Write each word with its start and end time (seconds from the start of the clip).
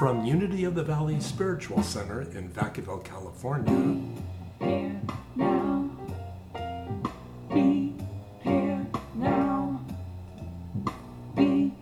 From 0.00 0.24
Unity 0.24 0.64
of 0.64 0.74
the 0.74 0.82
Valley 0.82 1.20
Spiritual 1.20 1.82
Center 1.82 2.22
in 2.22 2.48
Vacaville, 2.48 3.04
California. 3.04 4.00
Here 4.58 4.98
now. 5.36 5.90
Be 7.52 7.92
here 8.42 8.86
now. 9.14 9.78
Be 11.36 11.74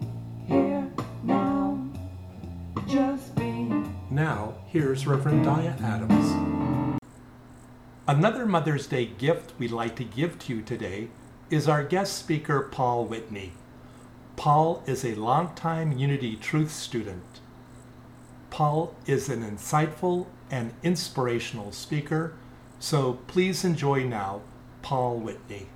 here 0.48 0.90
now. 1.22 1.78
Just 2.88 3.36
be. 3.36 3.70
Now, 4.10 4.54
here's 4.66 5.06
Reverend 5.06 5.44
Dia 5.44 5.76
Adams. 5.80 7.00
Another 8.08 8.46
Mother's 8.46 8.88
Day 8.88 9.06
gift 9.06 9.52
we'd 9.60 9.70
like 9.70 9.94
to 9.94 10.02
give 10.02 10.40
to 10.40 10.56
you 10.56 10.62
today 10.62 11.06
is 11.50 11.68
our 11.68 11.84
guest 11.84 12.18
speaker, 12.18 12.62
Paul 12.62 13.04
Whitney. 13.04 13.52
Paul 14.34 14.82
is 14.86 15.04
a 15.04 15.14
longtime 15.14 15.96
Unity 15.96 16.34
Truth 16.34 16.72
student. 16.72 17.22
Paul 18.50 18.94
is 19.06 19.28
an 19.28 19.42
insightful 19.42 20.26
and 20.50 20.72
inspirational 20.82 21.70
speaker, 21.70 22.34
so 22.80 23.18
please 23.26 23.64
enjoy 23.64 24.04
now 24.04 24.40
Paul 24.82 25.18
Whitney. 25.18 25.66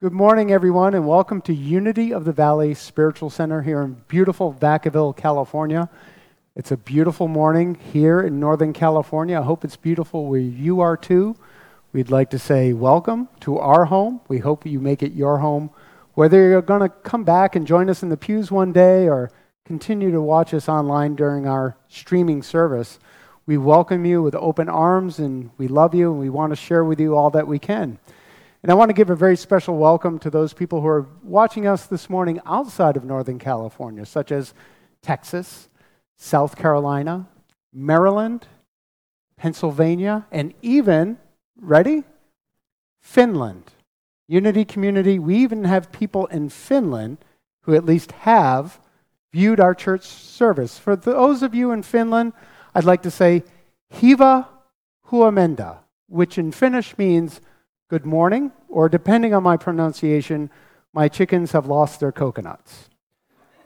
Good 0.00 0.12
morning, 0.12 0.50
everyone, 0.50 0.94
and 0.94 1.06
welcome 1.06 1.42
to 1.42 1.54
Unity 1.54 2.12
of 2.12 2.24
the 2.24 2.32
Valley 2.32 2.74
Spiritual 2.74 3.30
Center 3.30 3.62
here 3.62 3.82
in 3.82 4.02
beautiful 4.08 4.52
Vacaville, 4.52 5.16
California. 5.16 5.88
It's 6.56 6.72
a 6.72 6.76
beautiful 6.76 7.28
morning 7.28 7.76
here 7.92 8.20
in 8.20 8.40
Northern 8.40 8.72
California. 8.72 9.38
I 9.38 9.44
hope 9.44 9.64
it's 9.64 9.76
beautiful 9.76 10.26
where 10.26 10.40
you 10.40 10.80
are 10.80 10.96
too. 10.96 11.36
We'd 11.92 12.10
like 12.10 12.30
to 12.30 12.38
say 12.38 12.72
welcome 12.72 13.28
to 13.40 13.58
our 13.58 13.84
home. 13.84 14.22
We 14.26 14.38
hope 14.38 14.66
you 14.66 14.80
make 14.80 15.02
it 15.02 15.12
your 15.12 15.38
home. 15.38 15.70
Whether 16.14 16.48
you're 16.48 16.62
going 16.62 16.80
to 16.80 16.88
come 16.88 17.24
back 17.24 17.54
and 17.54 17.66
join 17.66 17.88
us 17.88 18.02
in 18.02 18.08
the 18.08 18.16
pews 18.16 18.50
one 18.50 18.72
day 18.72 19.06
or 19.08 19.30
continue 19.64 20.10
to 20.10 20.20
watch 20.20 20.52
us 20.54 20.68
online 20.68 21.14
during 21.14 21.46
our 21.46 21.76
streaming 21.88 22.42
service, 22.42 22.98
we 23.46 23.56
welcome 23.56 24.04
you 24.04 24.20
with 24.20 24.34
open 24.34 24.68
arms 24.68 25.20
and 25.20 25.50
we 25.56 25.68
love 25.68 25.94
you 25.94 26.10
and 26.10 26.20
we 26.20 26.30
want 26.30 26.50
to 26.50 26.56
share 26.56 26.84
with 26.84 26.98
you 26.98 27.16
all 27.16 27.30
that 27.30 27.46
we 27.46 27.58
can. 27.58 27.98
And 28.62 28.70
I 28.70 28.74
want 28.74 28.88
to 28.88 28.94
give 28.94 29.10
a 29.10 29.16
very 29.16 29.36
special 29.36 29.76
welcome 29.76 30.18
to 30.20 30.30
those 30.30 30.52
people 30.52 30.80
who 30.80 30.88
are 30.88 31.06
watching 31.22 31.66
us 31.66 31.86
this 31.86 32.10
morning 32.10 32.40
outside 32.44 32.96
of 32.96 33.04
Northern 33.04 33.38
California, 33.38 34.04
such 34.04 34.32
as 34.32 34.52
Texas, 35.00 35.68
South 36.16 36.56
Carolina, 36.56 37.28
Maryland, 37.72 38.46
Pennsylvania, 39.36 40.26
and 40.30 40.54
even, 40.62 41.18
ready? 41.60 42.04
Finland. 43.00 43.72
Unity 44.28 44.64
Community, 44.64 45.18
we 45.18 45.36
even 45.36 45.64
have 45.64 45.92
people 45.92 46.26
in 46.26 46.48
Finland 46.48 47.18
who 47.62 47.74
at 47.74 47.84
least 47.84 48.12
have 48.12 48.80
viewed 49.32 49.60
our 49.60 49.74
church 49.74 50.02
service. 50.02 50.78
For 50.78 50.94
those 50.94 51.42
of 51.42 51.54
you 51.54 51.70
in 51.70 51.82
Finland, 51.82 52.32
I'd 52.74 52.84
like 52.84 53.02
to 53.02 53.10
say, 53.10 53.44
Hiva 53.90 54.48
huomenta, 55.08 55.78
which 56.08 56.38
in 56.38 56.52
Finnish 56.52 56.96
means 56.98 57.40
good 57.88 58.06
morning, 58.06 58.52
or 58.68 58.88
depending 58.88 59.34
on 59.34 59.42
my 59.42 59.56
pronunciation, 59.56 60.50
my 60.92 61.08
chickens 61.08 61.52
have 61.52 61.66
lost 61.66 62.00
their 62.00 62.12
coconuts. 62.12 62.88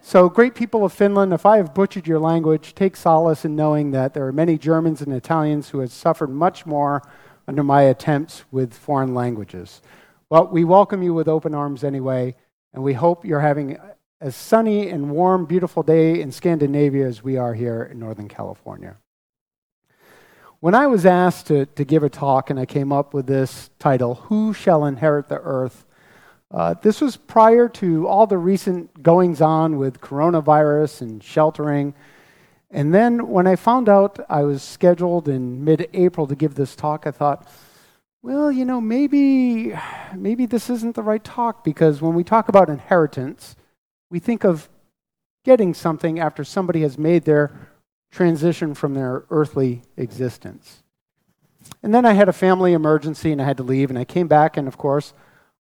So, 0.01 0.29
great 0.29 0.55
people 0.55 0.85
of 0.85 0.93
Finland, 0.93 1.33
if 1.33 1.45
I 1.45 1.57
have 1.57 1.75
butchered 1.75 2.07
your 2.07 2.21
language, 2.21 2.75
take 2.77 2.97
solace 2.97 3.45
in 3.45 3.57
knowing 3.57 3.91
that 3.91 4.15
there 4.15 4.27
are 4.27 4.33
many 4.33 4.57
Germans 4.57 5.01
and 5.01 5.13
Italians 5.13 5.71
who 5.71 5.81
have 5.81 5.91
suffered 5.91 6.31
much 6.31 6.65
more 6.65 7.03
under 7.49 7.65
my 7.65 7.83
attempts 7.83 8.45
with 8.53 8.73
foreign 8.73 9.15
languages. 9.15 9.83
But 10.29 10.53
we 10.53 10.63
welcome 10.63 11.03
you 11.03 11.13
with 11.13 11.27
open 11.27 11.55
arms 11.55 11.83
anyway, 11.83 12.37
and 12.73 12.85
we 12.85 12.93
hope 12.93 13.25
you're 13.25 13.41
having 13.41 13.79
a 14.21 14.31
sunny 14.31 14.89
and 14.89 15.11
warm, 15.11 15.45
beautiful 15.45 15.83
day 15.83 16.21
in 16.21 16.33
Scandinavia 16.33 17.07
as 17.07 17.23
we 17.23 17.37
are 17.37 17.53
here 17.53 17.83
in 17.83 17.99
Northern 17.99 18.29
California. 18.29 18.97
When 20.61 20.75
I 20.75 20.87
was 20.87 21.05
asked 21.05 21.49
to, 21.49 21.67
to 21.67 21.85
give 21.85 22.03
a 22.03 22.09
talk 22.09 22.49
and 22.49 22.59
I 22.59 22.65
came 22.65 22.93
up 22.93 23.13
with 23.13 23.27
this 23.27 23.69
title, 23.79 24.15
Who 24.15 24.55
Shall 24.55 24.87
Inherit 24.87 25.29
the 25.29 25.39
Earth? 25.39 25.85
Uh, 26.51 26.75
this 26.81 27.03
was 27.03 27.17
prior 27.19 27.69
to 27.69 28.09
all 28.09 28.27
the 28.27 28.39
recent 28.39 29.03
goings 29.03 29.43
on 29.43 29.77
with 29.77 30.01
coronavirus 30.01 31.03
and 31.03 31.23
sheltering. 31.23 31.93
And 32.71 32.95
then 32.95 33.29
when 33.29 33.47
I 33.47 33.57
found 33.57 33.89
out 33.89 34.19
I 34.31 34.45
was 34.45 34.63
scheduled 34.63 35.29
in 35.29 35.63
mid 35.63 35.91
April 35.93 36.27
to 36.27 36.35
give 36.35 36.55
this 36.55 36.75
talk, 36.75 37.07
I 37.07 37.11
thought, 37.11 37.47
well, 38.23 38.51
you 38.51 38.65
know, 38.65 38.81
maybe, 38.81 39.79
maybe 40.15 40.47
this 40.47 40.71
isn't 40.71 40.95
the 40.95 41.03
right 41.03 41.23
talk 41.23 41.63
because 41.65 42.01
when 42.01 42.15
we 42.15 42.25
talk 42.25 42.49
about 42.49 42.71
inheritance, 42.71 43.57
we 44.11 44.19
think 44.19 44.45
of 44.45 44.69
getting 45.45 45.75
something 45.75 46.19
after 46.19 46.45
somebody 46.45 46.83
has 46.83 46.99
made 46.99 47.25
their 47.25 47.53
transition 48.11 48.75
from 48.75 48.95
their 48.95 49.25
earthly 49.31 49.83
existence. 49.97 50.83
And 51.83 51.95
then 51.95 52.05
I 52.05 52.13
had 52.13 52.29
a 52.29 52.33
family 52.33 52.73
emergency 52.73 53.33
and 53.33 53.43
I 53.43 53.45
had 53.45 53.57
to 53.57 53.63
leave, 53.63 53.91
and 53.91 53.99
I 53.99 54.05
came 54.05 54.29
back, 54.29 54.57
and 54.57 54.69
of 54.69 54.79
course, 54.79 55.13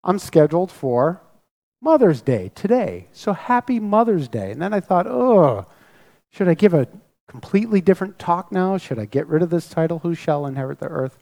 I'm 0.04 0.18
scheduled 0.18 0.70
for 0.70 1.20
Mother's 1.80 2.22
Day 2.22 2.50
today. 2.54 3.08
So 3.12 3.32
happy 3.32 3.80
Mother's 3.80 4.28
Day. 4.28 4.50
And 4.50 4.62
then 4.62 4.72
I 4.72 4.80
thought, 4.80 5.06
oh, 5.06 5.66
should 6.30 6.48
I 6.48 6.54
give 6.54 6.74
a 6.74 6.88
completely 7.26 7.80
different 7.80 8.18
talk 8.18 8.52
now? 8.52 8.78
Should 8.78 8.98
I 8.98 9.04
get 9.04 9.26
rid 9.26 9.42
of 9.42 9.50
this 9.50 9.68
title, 9.68 10.00
Who 10.00 10.14
Shall 10.14 10.46
Inherit 10.46 10.78
the 10.78 10.86
Earth? 10.86 11.18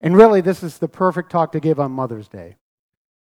And 0.00 0.16
really, 0.16 0.40
this 0.40 0.62
is 0.62 0.78
the 0.78 0.88
perfect 0.88 1.30
talk 1.30 1.52
to 1.52 1.60
give 1.60 1.80
on 1.80 1.92
Mother's 1.92 2.28
Day. 2.28 2.56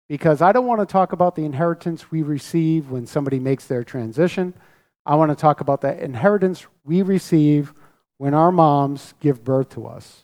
Because 0.08 0.42
I 0.42 0.52
don't 0.52 0.66
want 0.66 0.80
to 0.80 0.86
talk 0.86 1.12
about 1.12 1.36
the 1.36 1.44
inheritance 1.44 2.10
we 2.12 2.22
receive 2.22 2.90
when 2.90 3.06
somebody 3.06 3.40
makes 3.40 3.66
their 3.66 3.84
transition. 3.84 4.54
I 5.06 5.16
want 5.16 5.32
to 5.32 5.36
talk 5.36 5.60
about 5.62 5.82
the 5.82 6.02
inheritance 6.02 6.66
we 6.86 7.02
receive 7.02 7.74
when 8.18 8.34
our 8.34 8.52
moms 8.52 9.14
give 9.20 9.44
birth 9.44 9.70
to 9.70 9.86
us. 9.86 10.24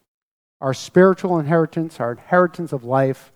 Our 0.62 0.74
spiritual 0.74 1.40
inheritance, 1.40 2.00
our 2.00 2.14
inheritance 2.14 2.72
of 2.72 2.84
life, 2.84 3.32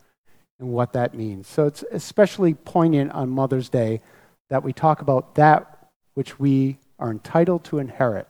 and 0.60 0.70
what 0.70 0.94
that 0.94 1.14
means. 1.14 1.48
So 1.48 1.68
it's 1.68 1.84
especially 1.92 2.54
poignant 2.54 3.12
on 3.12 3.30
Mother's 3.30 3.70
Day 3.70 4.02
that 4.50 4.64
we 4.64 4.74
talk 4.74 5.02
about 5.02 5.36
that 5.36 5.90
which 6.14 6.40
we 6.40 6.80
are 6.98 7.12
entitled 7.12 7.64
to 7.66 7.80
inherit. 7.80 8.28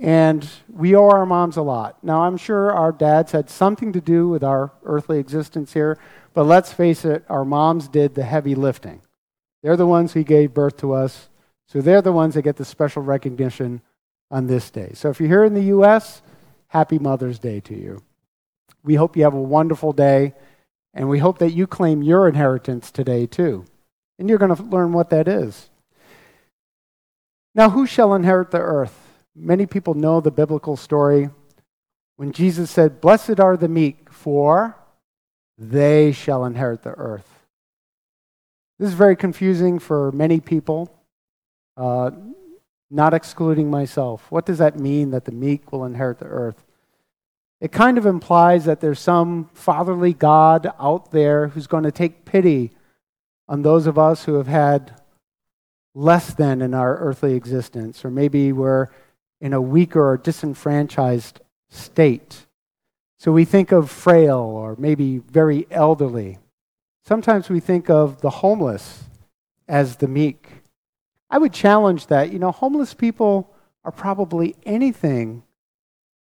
And 0.00 0.48
we 0.68 0.96
owe 0.96 1.08
our 1.08 1.26
moms 1.26 1.56
a 1.56 1.62
lot. 1.62 2.02
Now, 2.02 2.22
I'm 2.22 2.36
sure 2.36 2.72
our 2.72 2.90
dads 2.90 3.32
had 3.32 3.48
something 3.48 3.92
to 3.92 4.00
do 4.00 4.28
with 4.28 4.42
our 4.42 4.72
earthly 4.82 5.18
existence 5.18 5.72
here, 5.72 5.98
but 6.34 6.44
let's 6.44 6.72
face 6.72 7.04
it, 7.04 7.24
our 7.28 7.44
moms 7.44 7.88
did 7.88 8.14
the 8.14 8.24
heavy 8.24 8.54
lifting. 8.54 9.00
They're 9.62 9.76
the 9.76 9.86
ones 9.86 10.12
who 10.12 10.22
gave 10.22 10.52
birth 10.52 10.76
to 10.78 10.92
us, 10.92 11.28
so 11.66 11.80
they're 11.80 12.02
the 12.02 12.12
ones 12.12 12.34
that 12.34 12.42
get 12.42 12.56
the 12.56 12.64
special 12.64 13.02
recognition 13.02 13.80
on 14.30 14.46
this 14.46 14.70
day. 14.70 14.90
So 14.94 15.08
if 15.08 15.20
you're 15.20 15.28
here 15.28 15.44
in 15.44 15.54
the 15.54 15.62
U.S., 15.62 16.20
happy 16.68 16.98
Mother's 16.98 17.38
Day 17.38 17.60
to 17.60 17.74
you. 17.74 18.02
We 18.82 18.96
hope 18.96 19.16
you 19.16 19.22
have 19.22 19.34
a 19.34 19.40
wonderful 19.40 19.92
day. 19.92 20.34
And 20.94 21.08
we 21.08 21.18
hope 21.18 21.38
that 21.38 21.52
you 21.52 21.66
claim 21.66 22.02
your 22.02 22.28
inheritance 22.28 22.90
today, 22.90 23.26
too. 23.26 23.64
And 24.18 24.28
you're 24.28 24.38
going 24.38 24.54
to 24.54 24.62
learn 24.62 24.92
what 24.92 25.10
that 25.10 25.26
is. 25.26 25.68
Now, 27.54 27.70
who 27.70 27.86
shall 27.86 28.14
inherit 28.14 28.52
the 28.52 28.60
earth? 28.60 28.96
Many 29.34 29.66
people 29.66 29.94
know 29.94 30.20
the 30.20 30.30
biblical 30.30 30.76
story 30.76 31.30
when 32.16 32.30
Jesus 32.30 32.70
said, 32.70 33.00
Blessed 33.00 33.40
are 33.40 33.56
the 33.56 33.68
meek, 33.68 34.12
for 34.12 34.76
they 35.58 36.12
shall 36.12 36.44
inherit 36.44 36.82
the 36.82 36.90
earth. 36.90 37.28
This 38.78 38.88
is 38.88 38.94
very 38.94 39.16
confusing 39.16 39.78
for 39.78 40.10
many 40.12 40.40
people, 40.40 40.92
uh, 41.76 42.10
not 42.90 43.14
excluding 43.14 43.70
myself. 43.70 44.30
What 44.30 44.46
does 44.46 44.58
that 44.58 44.78
mean 44.78 45.10
that 45.10 45.24
the 45.24 45.32
meek 45.32 45.70
will 45.70 45.84
inherit 45.84 46.18
the 46.18 46.26
earth? 46.26 46.64
It 47.60 47.72
kind 47.72 47.98
of 47.98 48.04
implies 48.04 48.64
that 48.64 48.80
there's 48.80 49.00
some 49.00 49.48
fatherly 49.54 50.12
God 50.12 50.72
out 50.78 51.12
there 51.12 51.48
who's 51.48 51.66
going 51.66 51.84
to 51.84 51.92
take 51.92 52.24
pity 52.24 52.72
on 53.48 53.62
those 53.62 53.86
of 53.86 53.98
us 53.98 54.24
who 54.24 54.34
have 54.34 54.48
had 54.48 55.00
less 55.94 56.34
than 56.34 56.60
in 56.60 56.74
our 56.74 56.96
earthly 56.98 57.34
existence, 57.34 58.04
or 58.04 58.10
maybe 58.10 58.52
we're 58.52 58.88
in 59.40 59.52
a 59.52 59.60
weaker 59.60 60.10
or 60.10 60.16
disenfranchised 60.16 61.40
state. 61.70 62.43
So 63.24 63.32
we 63.32 63.46
think 63.46 63.72
of 63.72 63.90
frail 63.90 64.36
or 64.36 64.76
maybe 64.78 65.16
very 65.16 65.66
elderly. 65.70 66.36
Sometimes 67.06 67.48
we 67.48 67.58
think 67.58 67.88
of 67.88 68.20
the 68.20 68.28
homeless 68.28 69.04
as 69.66 69.96
the 69.96 70.08
meek. 70.08 70.46
I 71.30 71.38
would 71.38 71.54
challenge 71.54 72.08
that. 72.08 72.34
You 72.34 72.38
know, 72.38 72.52
homeless 72.52 72.92
people 72.92 73.50
are 73.82 73.92
probably 73.92 74.56
anything 74.66 75.42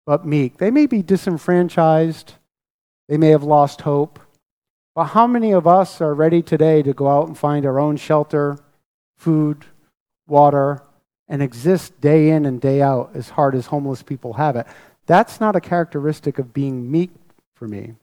but 0.06 0.24
meek. 0.24 0.56
They 0.56 0.70
may 0.70 0.86
be 0.86 1.02
disenfranchised, 1.02 2.36
they 3.06 3.18
may 3.18 3.28
have 3.28 3.42
lost 3.42 3.82
hope. 3.82 4.18
But 4.94 5.08
how 5.08 5.26
many 5.26 5.52
of 5.52 5.66
us 5.66 6.00
are 6.00 6.14
ready 6.14 6.40
today 6.40 6.82
to 6.84 6.94
go 6.94 7.06
out 7.06 7.28
and 7.28 7.36
find 7.36 7.66
our 7.66 7.78
own 7.78 7.98
shelter, 7.98 8.56
food, 9.18 9.66
water, 10.26 10.82
and 11.28 11.42
exist 11.42 12.00
day 12.00 12.30
in 12.30 12.46
and 12.46 12.62
day 12.62 12.80
out 12.80 13.10
as 13.12 13.28
hard 13.28 13.54
as 13.54 13.66
homeless 13.66 14.02
people 14.02 14.32
have 14.32 14.56
it? 14.56 14.66
That's 15.08 15.40
not 15.40 15.56
a 15.56 15.60
characteristic 15.60 16.38
of 16.38 16.52
being 16.52 16.90
meek 16.90 17.10
for 17.54 17.66
me. 17.66 17.94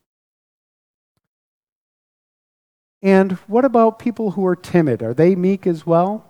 And 3.03 3.33
what 3.47 3.63
about 3.63 3.99
people 3.99 4.31
who 4.31 4.43
are 4.47 4.55
timid? 4.55 5.03
Are 5.03 5.13
they 5.13 5.35
meek 5.35 5.67
as 5.67 5.85
well? 5.85 6.25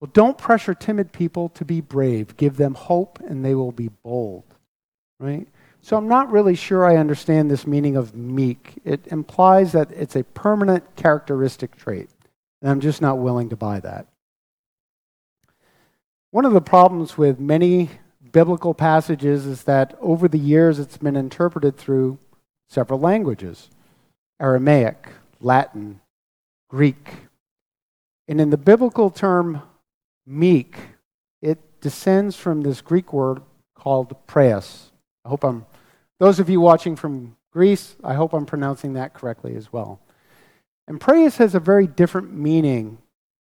Well, 0.00 0.10
don't 0.14 0.38
pressure 0.38 0.72
timid 0.72 1.12
people 1.12 1.50
to 1.50 1.66
be 1.66 1.82
brave. 1.82 2.38
Give 2.38 2.56
them 2.56 2.72
hope 2.72 3.20
and 3.20 3.44
they 3.44 3.54
will 3.54 3.72
be 3.72 3.90
bold. 4.02 4.44
Right? 5.18 5.46
So 5.82 5.98
I'm 5.98 6.08
not 6.08 6.32
really 6.32 6.54
sure 6.54 6.86
I 6.86 6.96
understand 6.96 7.50
this 7.50 7.66
meaning 7.66 7.96
of 7.96 8.14
meek. 8.14 8.76
It 8.86 9.06
implies 9.08 9.72
that 9.72 9.90
it's 9.90 10.16
a 10.16 10.24
permanent 10.24 10.96
characteristic 10.96 11.76
trait. 11.76 12.08
And 12.62 12.70
I'm 12.70 12.80
just 12.80 13.02
not 13.02 13.18
willing 13.18 13.50
to 13.50 13.56
buy 13.56 13.80
that. 13.80 14.06
One 16.30 16.46
of 16.46 16.54
the 16.54 16.62
problems 16.62 17.18
with 17.18 17.38
many 17.38 17.90
biblical 18.32 18.74
passages 18.74 19.46
is 19.46 19.64
that 19.64 19.96
over 20.00 20.28
the 20.28 20.38
years 20.38 20.78
it's 20.78 20.98
been 20.98 21.16
interpreted 21.16 21.76
through 21.76 22.18
several 22.68 23.00
languages 23.00 23.68
Aramaic, 24.40 25.08
Latin, 25.40 26.00
Greek. 26.68 27.10
And 28.26 28.40
in 28.40 28.50
the 28.50 28.56
biblical 28.56 29.10
term 29.10 29.62
meek, 30.26 30.76
it 31.42 31.80
descends 31.80 32.36
from 32.36 32.62
this 32.62 32.80
Greek 32.80 33.12
word 33.12 33.42
called 33.74 34.14
praeus. 34.26 34.92
I 35.24 35.28
hope 35.28 35.44
I'm, 35.44 35.66
those 36.18 36.38
of 36.38 36.48
you 36.48 36.60
watching 36.60 36.96
from 36.96 37.36
Greece, 37.52 37.96
I 38.04 38.14
hope 38.14 38.32
I'm 38.32 38.46
pronouncing 38.46 38.94
that 38.94 39.12
correctly 39.12 39.56
as 39.56 39.72
well. 39.72 40.00
And 40.86 41.00
praeus 41.00 41.36
has 41.36 41.54
a 41.54 41.60
very 41.60 41.86
different 41.86 42.32
meaning 42.32 42.98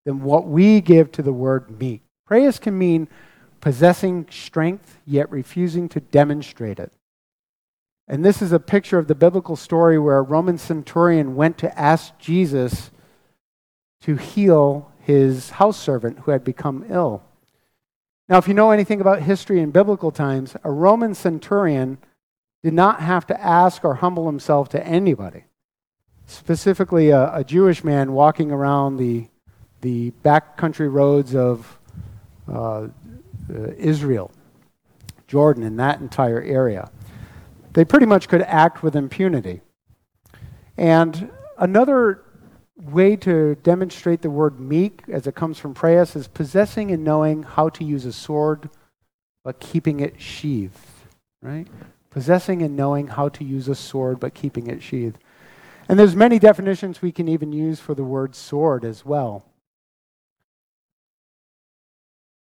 than 0.05 0.23
what 0.23 0.47
we 0.47 0.81
give 0.81 1.13
to 1.13 1.23
the 1.23 1.33
word 1.33 1.79
meek. 1.79 2.03
Praeus 2.27 2.59
can 2.59 2.79
mean 2.79 3.09
possessing 3.67 4.25
strength 4.31 5.01
yet 5.05 5.29
refusing 5.29 5.89
to 5.89 5.99
demonstrate 5.99 6.79
it. 6.79 6.93
And 8.07 8.25
this 8.25 8.41
is 8.41 8.53
a 8.53 8.61
picture 8.61 8.97
of 8.97 9.09
the 9.09 9.15
biblical 9.17 9.57
story 9.57 9.99
where 9.99 10.19
a 10.19 10.23
Roman 10.23 10.57
centurion 10.57 11.35
went 11.35 11.59
to 11.59 11.77
ask 11.77 12.17
Jesus 12.17 12.93
to 14.03 14.15
heal 14.15 14.93
his 15.01 15.51
house 15.51 15.77
servant 15.77 16.21
who 16.21 16.31
had 16.31 16.45
become 16.45 16.87
ill. 16.89 17.25
Now, 18.29 18.39
if 18.39 18.47
you 18.47 18.55
know 18.55 18.71
anything 18.71 19.01
about 19.01 19.23
history 19.23 19.59
in 19.59 19.73
biblical 19.73 20.13
times, 20.13 20.55
a 20.63 20.71
Roman 20.71 21.13
centurion 21.13 21.99
did 22.63 22.73
not 22.73 23.01
have 23.01 23.27
to 23.27 23.45
ask 23.45 23.85
or 23.85 23.97
humble 23.97 24.27
himself 24.27 24.69
to 24.69 24.87
anybody. 24.87 25.43
Specifically, 26.27 27.11
a, 27.11 27.35
a 27.35 27.43
Jewish 27.43 27.83
man 27.83 28.13
walking 28.13 28.53
around 28.53 28.99
the, 28.99 29.27
the 29.81 30.13
backcountry 30.25 30.89
roads 30.89 31.35
of 31.35 31.81
uh, 32.47 32.87
Uh, 33.49 33.73
Israel, 33.77 34.33
Jordan, 35.29 35.63
and 35.63 35.79
that 35.79 36.01
entire 36.01 36.43
area. 36.43 36.91
They 37.75 37.85
pretty 37.85 38.07
much 38.07 38.29
could 38.29 38.43
act 38.43 38.83
with 38.83 38.97
impunity. 38.97 39.61
And 40.77 41.31
another 41.59 42.23
way 42.77 43.17
to 43.17 43.55
demonstrate 43.57 44.23
the 44.23 44.31
word 44.31 44.59
meek, 44.61 45.03
as 45.09 45.27
it 45.27 45.35
comes 45.35 45.59
from 45.59 45.75
praeus, 45.75 46.17
is 46.17 46.29
possessing 46.29 46.91
and 46.91 47.05
knowing 47.05 47.43
how 47.43 47.69
to 47.71 47.85
use 47.85 48.05
a 48.05 48.13
sword, 48.13 48.69
but 49.45 49.61
keeping 49.61 50.01
it 50.01 50.21
sheathed, 50.21 50.77
right? 51.41 51.69
Possessing 52.11 52.63
and 52.63 52.77
knowing 52.77 53.09
how 53.09 53.29
to 53.29 53.45
use 53.45 53.69
a 53.69 53.75
sword, 53.75 54.21
but 54.21 54.35
keeping 54.35 54.67
it 54.67 54.83
sheathed. 54.83 55.19
And 55.89 55.99
there's 55.99 56.17
many 56.17 56.39
definitions 56.39 57.01
we 57.01 57.13
can 57.13 57.29
even 57.29 57.53
use 57.53 57.79
for 57.79 57.95
the 57.95 58.05
word 58.05 58.35
sword 58.35 58.85
as 58.85 59.05
well. 59.05 59.45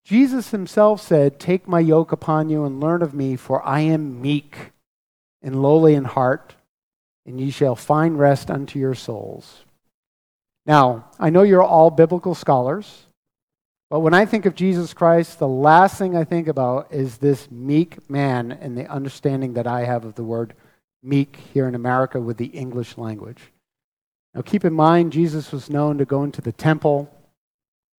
Jesus 0.07 0.51
himself 0.51 1.01
said, 1.01 1.37
Take 1.37 1.67
my 1.67 1.81
yoke 1.81 2.13
upon 2.13 2.47
you 2.47 2.63
and 2.63 2.79
learn 2.79 3.01
of 3.01 3.13
me, 3.13 3.35
for 3.35 3.61
I 3.67 3.81
am 3.81 4.21
meek 4.21 4.71
and 5.41 5.61
lowly 5.61 5.95
in 5.95 6.05
heart, 6.05 6.55
and 7.25 7.41
ye 7.41 7.49
shall 7.49 7.75
find 7.75 8.17
rest 8.17 8.49
unto 8.49 8.79
your 8.79 8.95
souls. 8.95 9.65
Now, 10.65 11.09
I 11.19 11.29
know 11.29 11.41
you're 11.41 11.61
all 11.61 11.89
biblical 11.89 12.35
scholars, 12.35 13.07
but 13.89 13.99
when 13.99 14.13
I 14.13 14.25
think 14.25 14.45
of 14.45 14.55
Jesus 14.55 14.93
Christ, 14.93 15.39
the 15.39 15.47
last 15.47 15.97
thing 15.97 16.15
I 16.15 16.23
think 16.23 16.47
about 16.47 16.93
is 16.93 17.17
this 17.17 17.51
meek 17.51 18.09
man 18.09 18.53
and 18.53 18.77
the 18.77 18.89
understanding 18.89 19.55
that 19.55 19.67
I 19.67 19.83
have 19.83 20.05
of 20.05 20.15
the 20.15 20.23
word 20.23 20.53
meek 21.03 21.35
here 21.53 21.67
in 21.67 21.75
America 21.75 22.21
with 22.21 22.37
the 22.37 22.45
English 22.45 22.97
language. 22.97 23.51
Now, 24.33 24.41
keep 24.41 24.63
in 24.63 24.73
mind, 24.73 25.11
Jesus 25.11 25.51
was 25.51 25.69
known 25.69 25.97
to 25.97 26.05
go 26.05 26.23
into 26.23 26.39
the 26.39 26.53
temple 26.53 27.11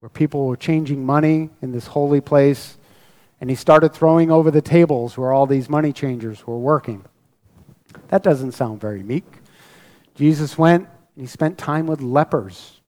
where 0.01 0.09
people 0.09 0.47
were 0.47 0.57
changing 0.57 1.05
money 1.05 1.51
in 1.61 1.73
this 1.73 1.89
holy 1.89 2.21
place, 2.21 2.77
and 3.41 3.51
he 3.51 3.57
started 3.57 3.93
throwing 3.93 4.31
over 4.31 4.51
the 4.51 4.63
tables 4.63 5.17
where 5.17 5.33
all 5.33 5.47
these 5.47 5.69
money 5.69 5.93
changers 5.93 6.47
were 6.47 6.59
working. 6.59 7.05
That 8.09 8.23
doesn't 8.23 8.53
sound 8.53 8.81
very 8.81 9.03
meek. 9.03 9.25
Jesus 10.15 10.59
went 10.59 10.89
and 11.15 11.25
he 11.25 11.27
spent 11.27 11.59
time 11.59 11.87
with 11.87 12.01
lepers. 12.01 12.81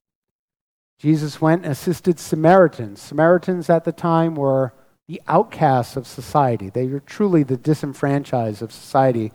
Jesus 0.99 1.41
went 1.41 1.63
and 1.63 1.71
assisted 1.71 2.19
Samaritans. 2.19 3.01
Samaritans 3.01 3.69
at 3.69 3.83
the 3.83 3.91
time 3.91 4.35
were 4.35 4.73
the 5.07 5.21
outcasts 5.27 5.97
of 5.97 6.07
society, 6.07 6.69
they 6.69 6.87
were 6.87 7.01
truly 7.01 7.43
the 7.43 7.57
disenfranchised 7.57 8.61
of 8.61 8.71
society 8.71 9.33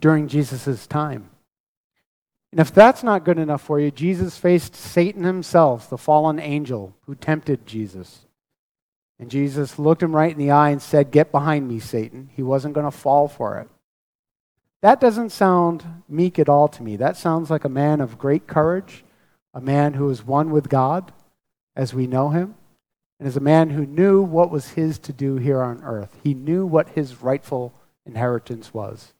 during 0.00 0.26
Jesus' 0.26 0.86
time. 0.86 1.28
And 2.50 2.60
if 2.60 2.72
that's 2.72 3.02
not 3.02 3.24
good 3.24 3.38
enough 3.38 3.62
for 3.62 3.78
you, 3.78 3.90
Jesus 3.90 4.38
faced 4.38 4.74
Satan 4.74 5.24
himself, 5.24 5.90
the 5.90 5.98
fallen 5.98 6.38
angel 6.38 6.94
who 7.06 7.14
tempted 7.14 7.66
Jesus. 7.66 8.20
And 9.18 9.30
Jesus 9.30 9.78
looked 9.78 10.02
him 10.02 10.14
right 10.14 10.32
in 10.32 10.38
the 10.38 10.50
eye 10.50 10.70
and 10.70 10.80
said, 10.80 11.10
Get 11.10 11.32
behind 11.32 11.68
me, 11.68 11.78
Satan. 11.78 12.30
He 12.34 12.42
wasn't 12.42 12.74
going 12.74 12.86
to 12.86 12.96
fall 12.96 13.28
for 13.28 13.58
it. 13.58 13.68
That 14.80 15.00
doesn't 15.00 15.30
sound 15.30 15.84
meek 16.08 16.38
at 16.38 16.48
all 16.48 16.68
to 16.68 16.82
me. 16.82 16.96
That 16.96 17.16
sounds 17.16 17.50
like 17.50 17.64
a 17.64 17.68
man 17.68 18.00
of 18.00 18.18
great 18.18 18.46
courage, 18.46 19.04
a 19.52 19.60
man 19.60 19.94
who 19.94 20.08
is 20.08 20.24
one 20.24 20.50
with 20.50 20.68
God 20.68 21.12
as 21.74 21.92
we 21.92 22.06
know 22.06 22.30
him, 22.30 22.54
and 23.18 23.26
as 23.26 23.36
a 23.36 23.40
man 23.40 23.70
who 23.70 23.84
knew 23.84 24.22
what 24.22 24.50
was 24.50 24.70
his 24.70 24.98
to 25.00 25.12
do 25.12 25.36
here 25.36 25.62
on 25.62 25.82
earth. 25.82 26.16
He 26.22 26.32
knew 26.32 26.64
what 26.64 26.90
his 26.90 27.22
rightful 27.22 27.74
inheritance 28.06 28.72
was. 28.72 29.12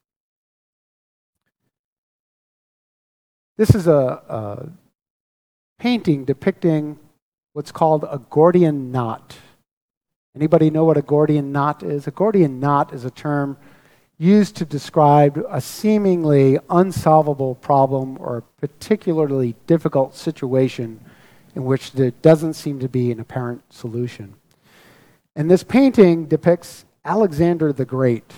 This 3.59 3.75
is 3.75 3.89
a, 3.89 4.23
a 4.29 4.69
painting 5.81 6.25
depicting 6.25 6.97
what's 7.55 7.73
called 7.73 8.05
a 8.05 8.23
Gordian 8.31 8.93
knot. 8.93 9.37
Anybody 10.37 10.71
know 10.71 10.85
what 10.85 10.97
a 10.97 11.03
Gordian 11.03 11.51
knot 11.51 11.83
is? 11.83 12.07
A 12.07 12.13
Gordian 12.13 12.61
knot 12.61 12.95
is 12.95 13.05
a 13.05 13.11
term 13.11 13.57
used 14.17 14.55
to 14.57 14.65
describe 14.65 15.45
a 15.51 15.61
seemingly 15.61 16.61
unsolvable 16.71 17.57
problem 17.57 18.17
or 18.21 18.37
a 18.37 18.43
particularly 18.43 19.57
difficult 19.67 20.15
situation 20.15 21.01
in 21.57 21.65
which 21.65 21.91
there 21.93 22.13
doesn't 22.13 22.55
seem 22.55 22.79
to 22.79 22.89
be 22.89 23.11
an 23.11 23.19
apparent 23.19 23.73
solution. 23.73 24.35
And 25.35 25.51
this 25.51 25.65
painting 25.65 26.27
depicts 26.27 26.85
Alexander 27.05 27.73
the 27.73 27.85
Great. 27.85 28.33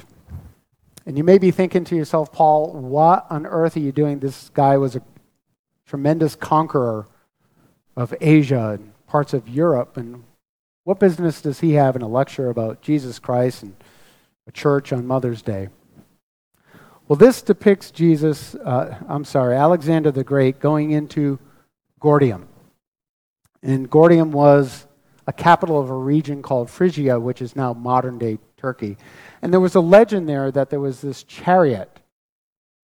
And 1.04 1.18
you 1.18 1.24
may 1.24 1.38
be 1.38 1.50
thinking 1.50 1.84
to 1.84 1.96
yourself, 1.96 2.30
Paul, 2.30 2.72
what 2.72 3.26
on 3.30 3.44
earth 3.44 3.76
are 3.76 3.80
you 3.80 3.90
doing? 3.90 4.20
This 4.20 4.50
guy 4.50 4.76
was 4.76 4.96
a 4.96 5.02
tremendous 5.90 6.36
conqueror 6.36 7.04
of 7.96 8.14
Asia 8.20 8.78
and 8.78 8.92
parts 9.08 9.34
of 9.34 9.48
Europe. 9.48 9.96
And 9.96 10.22
what 10.84 11.00
business 11.00 11.42
does 11.42 11.58
he 11.58 11.72
have 11.72 11.96
in 11.96 12.02
a 12.02 12.08
lecture 12.08 12.48
about 12.48 12.80
Jesus 12.80 13.18
Christ 13.18 13.64
and 13.64 13.74
a 14.46 14.52
church 14.52 14.92
on 14.92 15.06
Mother's 15.06 15.42
Day. 15.42 15.68
Well, 17.08 17.16
this 17.16 17.42
depicts 17.42 17.90
Jesus, 17.90 18.54
uh, 18.54 18.98
I'm 19.08 19.24
sorry, 19.24 19.56
Alexander 19.56 20.10
the 20.10 20.24
Great 20.24 20.60
going 20.60 20.92
into 20.92 21.38
Gordium. 22.00 22.46
And 23.62 23.90
Gordium 23.90 24.30
was 24.30 24.86
a 25.26 25.32
capital 25.32 25.80
of 25.80 25.90
a 25.90 25.94
region 25.94 26.40
called 26.42 26.70
Phrygia, 26.70 27.18
which 27.18 27.42
is 27.42 27.54
now 27.54 27.72
modern 27.72 28.18
day 28.18 28.38
Turkey. 28.56 28.96
And 29.42 29.52
there 29.52 29.60
was 29.60 29.74
a 29.74 29.80
legend 29.80 30.28
there 30.28 30.50
that 30.50 30.70
there 30.70 30.80
was 30.80 31.00
this 31.00 31.24
chariot 31.24 31.99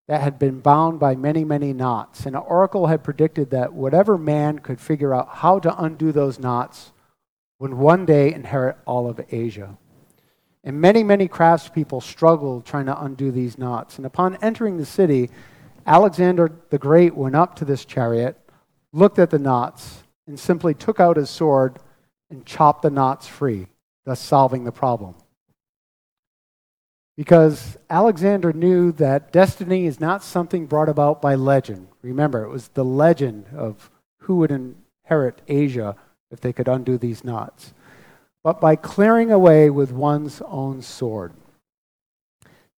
that 0.09 0.21
had 0.21 0.39
been 0.39 0.61
bound 0.61 1.01
by 1.01 1.17
many, 1.17 1.45
many 1.45 1.73
knots. 1.73 2.27
And 2.27 2.37
an 2.37 2.43
oracle 2.43 2.87
had 2.87 3.03
predicted 3.03 3.51
that 3.51 3.73
whatever 3.73 4.17
man 4.17 4.61
could 4.61 4.81
figure 4.81 5.15
out 5.15 5.29
how 5.29 5.59
to 5.59 5.83
undo 5.83 6.13
those 6.13 6.39
knots 6.39 6.93
would 7.59 7.75
one 7.75 8.07
day 8.07 8.33
inherit 8.33 8.77
all 8.85 9.09
of 9.09 9.21
Asia. 9.31 9.77
And 10.63 10.81
many, 10.81 11.03
many 11.03 11.29
craftspeople 11.29 12.03
struggled 12.03 12.65
trying 12.65 12.87
to 12.87 13.03
undo 13.03 13.31
these 13.31 13.59
knots. 13.59 13.97
And 13.97 14.07
upon 14.07 14.37
entering 14.43 14.77
the 14.77 14.87
city, 14.87 15.31
Alexander 15.87 16.53
the 16.71 16.79
Great 16.79 17.15
went 17.17 17.37
up 17.37 17.57
to 17.57 17.65
this 17.65 17.85
chariot, 17.85 18.37
looked 18.93 19.19
at 19.19 19.31
the 19.31 19.39
knots, 19.39 20.03
and 20.27 20.39
simply 20.39 20.75
took 20.75 20.99
out 20.99 21.17
his 21.17 21.31
sword 21.31 21.79
and 22.31 22.45
chopped 22.45 22.83
the 22.83 22.91
knots 22.91 23.27
free, 23.29 23.69
thus 24.05 24.21
solving 24.21 24.65
the 24.65 24.73
problem. 24.73 25.15
Because 27.17 27.79
Alexander 27.89 28.53
knew 28.53 28.93
that 28.93 29.33
destiny 29.33 29.87
is 29.87 30.01
not 30.01 30.23
something 30.23 30.67
brought 30.67 30.89
about 30.89 31.23
by 31.23 31.35
legend. 31.35 31.89
Remember, 32.03 32.45
it 32.45 32.51
was 32.51 32.69
the 32.69 32.85
legend 32.85 33.47
of 33.55 33.91
who 34.21 34.37
would 34.37 34.51
inherit 34.51 35.41
Asia 35.49 35.97
if 36.31 36.41
they 36.41 36.53
could 36.53 36.69
undo 36.69 36.99
these 36.99 37.25
knots 37.25 37.73
but 38.47 38.61
by 38.61 38.77
clearing 38.77 39.33
away 39.33 39.71
with 39.71 39.91
one's 39.91 40.41
own 40.43 40.81
sword. 40.81 41.33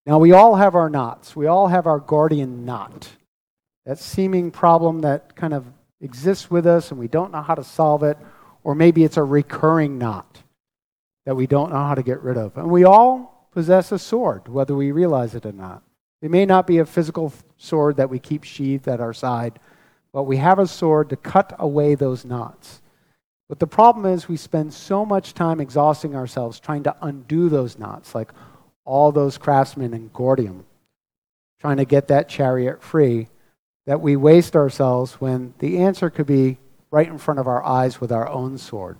Now, 0.07 0.19
we 0.19 0.33
all 0.33 0.55
have 0.57 0.75
our 0.75 0.89
knots. 0.89 1.37
We 1.37 1.47
all 1.47 1.69
have 1.69 1.87
our 1.87 1.99
Gordian 1.99 2.65
knot. 2.65 3.11
That 3.85 3.99
seeming 3.99 4.51
problem 4.51 5.03
that 5.03 5.37
kind 5.37 5.53
of 5.53 5.67
exists 6.01 6.51
with 6.51 6.67
us 6.67 6.91
and 6.91 6.99
we 6.99 7.07
don't 7.07 7.33
know 7.33 7.43
how 7.43 7.55
to 7.55 7.63
solve 7.63 8.03
it, 8.03 8.17
Or 8.65 8.75
maybe 8.75 9.05
it's 9.05 9.19
a 9.19 9.23
recurring 9.23 9.99
knot 9.99 10.43
that 11.27 11.37
we 11.37 11.47
don't 11.47 11.71
know 11.71 11.85
how 11.85 11.95
to 11.95 12.03
get 12.03 12.23
rid 12.23 12.39
of. 12.39 12.57
And 12.57 12.71
we 12.71 12.85
all 12.85 13.38
possess 13.53 13.93
a 13.93 13.99
sword, 13.99 14.49
whether 14.49 14.75
we 14.75 14.93
realize 14.93 15.35
it 15.35 15.47
or 15.47 15.53
not. 15.53 15.83
It 16.21 16.31
may 16.31 16.47
not 16.47 16.67
be 16.67 16.79
a 16.79 16.87
physical 16.87 17.33
sword 17.57 17.97
that 17.97 18.11
we 18.11 18.19
keep 18.19 18.45
sheathed 18.45 18.89
at 18.89 19.01
our 19.01 19.13
side, 19.13 19.59
but 20.13 20.25
we 20.25 20.39
have 20.39 20.59
a 20.59 20.67
sword 20.67 21.11
to 21.11 21.17
cut 21.17 21.55
away 21.59 21.95
those 21.95 22.25
knots. 22.25 22.83
But 23.49 23.61
the 23.61 23.67
problem 23.67 24.05
is, 24.07 24.29
we 24.29 24.37
spend 24.37 24.75
so 24.75 25.07
much 25.07 25.33
time 25.33 25.61
exhausting 25.61 26.15
ourselves 26.15 26.61
trying 26.61 26.83
to 26.83 26.97
undo 27.01 27.49
those 27.49 27.79
knots, 27.79 28.15
like 28.15 28.33
all 28.85 29.13
those 29.13 29.39
craftsmen 29.39 29.95
in 29.95 30.11
Gordium, 30.11 30.65
trying 31.61 31.79
to 31.79 31.85
get 31.85 32.09
that 32.09 32.29
chariot 32.29 32.83
free, 32.83 33.29
that 33.87 34.01
we 34.01 34.17
waste 34.17 34.55
ourselves 34.55 35.15
when 35.15 35.55
the 35.61 35.79
answer 35.79 36.11
could 36.11 36.27
be 36.27 36.59
right 36.91 37.07
in 37.07 37.19
front 37.19 37.41
of 37.41 37.47
our 37.47 37.65
eyes 37.65 38.01
with 38.01 38.13
our 38.13 38.29
own 38.29 38.59
sword. 38.59 38.99